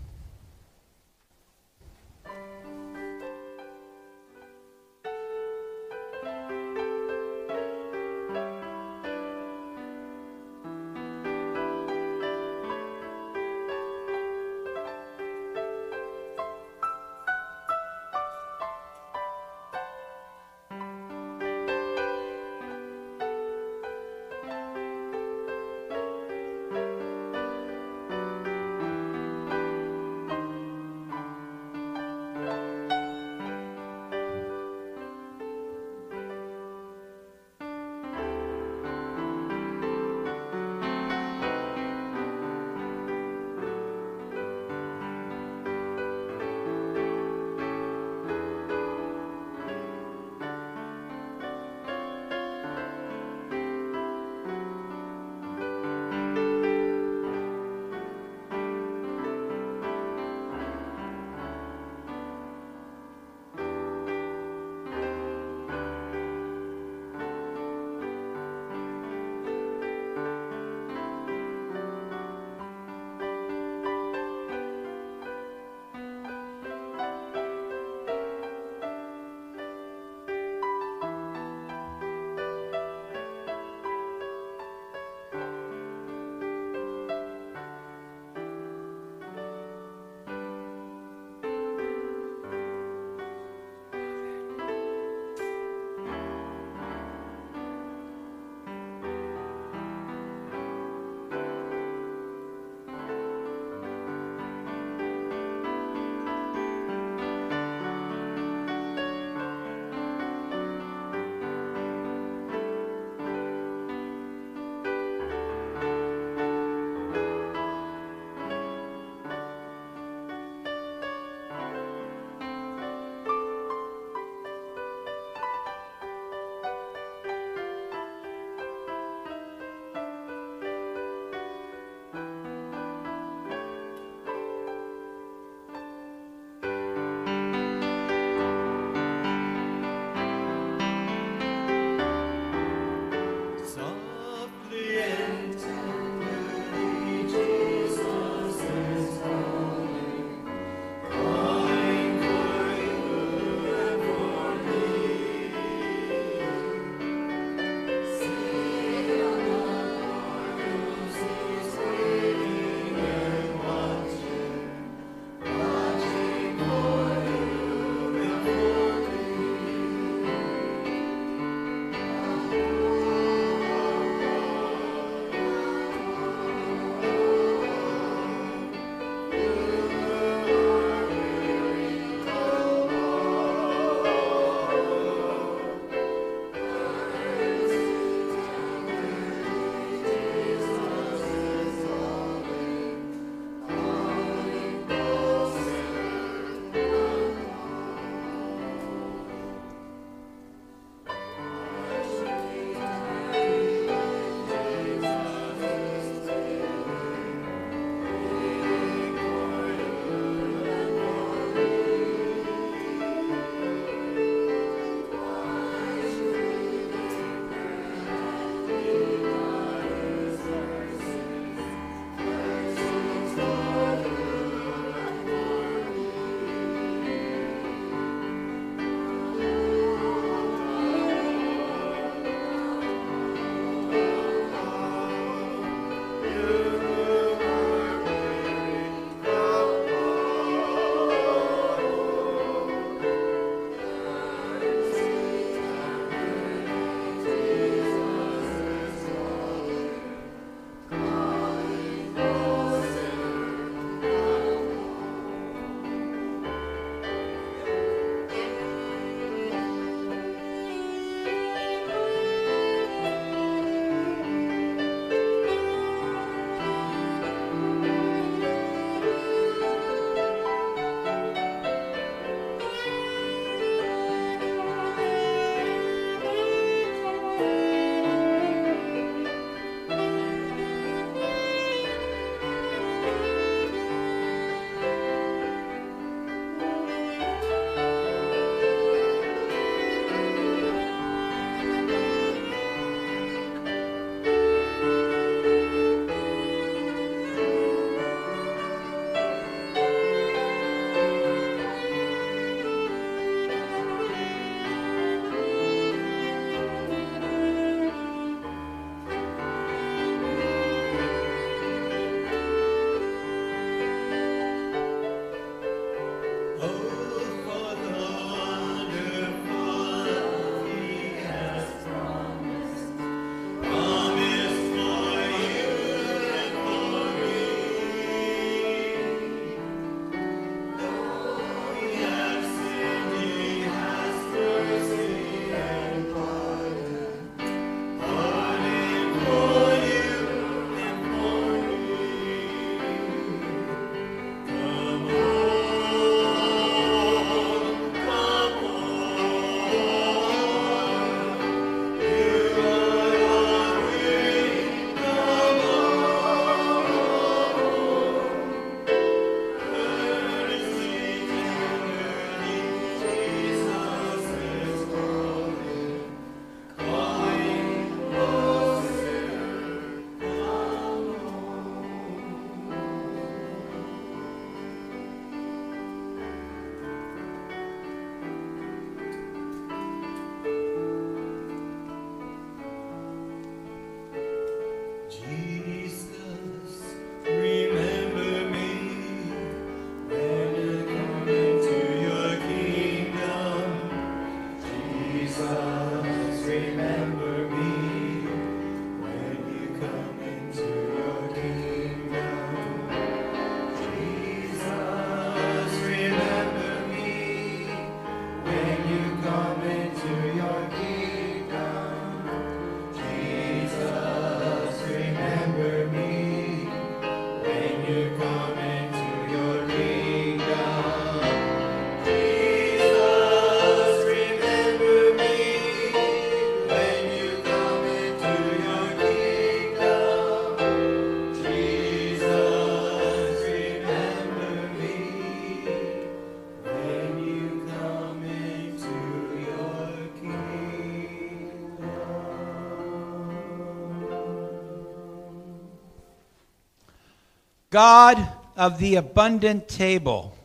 [447.74, 450.36] God of the abundant table,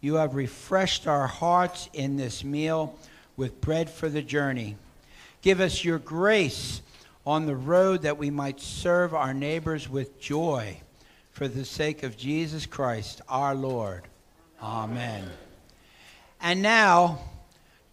[0.00, 2.98] you have refreshed our hearts in this meal
[3.36, 4.76] with bread for the journey.
[5.42, 6.80] Give us your grace
[7.26, 10.80] on the road that we might serve our neighbors with joy
[11.30, 14.04] for the sake of Jesus Christ our Lord.
[14.62, 15.28] Amen.
[16.40, 17.18] And now,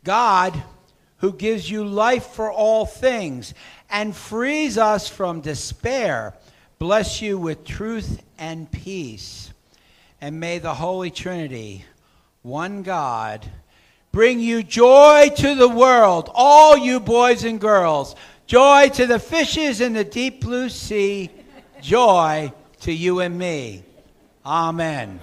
[0.06, 0.54] God,
[1.18, 3.54] who gives you life for all things
[3.90, 6.34] and frees us from despair,
[6.80, 9.54] bless you with truth and peace.
[10.22, 11.86] And may the Holy Trinity,
[12.42, 13.46] one God,
[14.12, 18.16] bring you joy to the world, all you boys and girls,
[18.48, 21.30] joy to the fishes in the deep blue sea,
[21.82, 22.52] joy
[22.82, 23.84] to you and me.
[24.46, 25.20] Amen.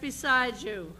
[0.00, 0.92] Beside you.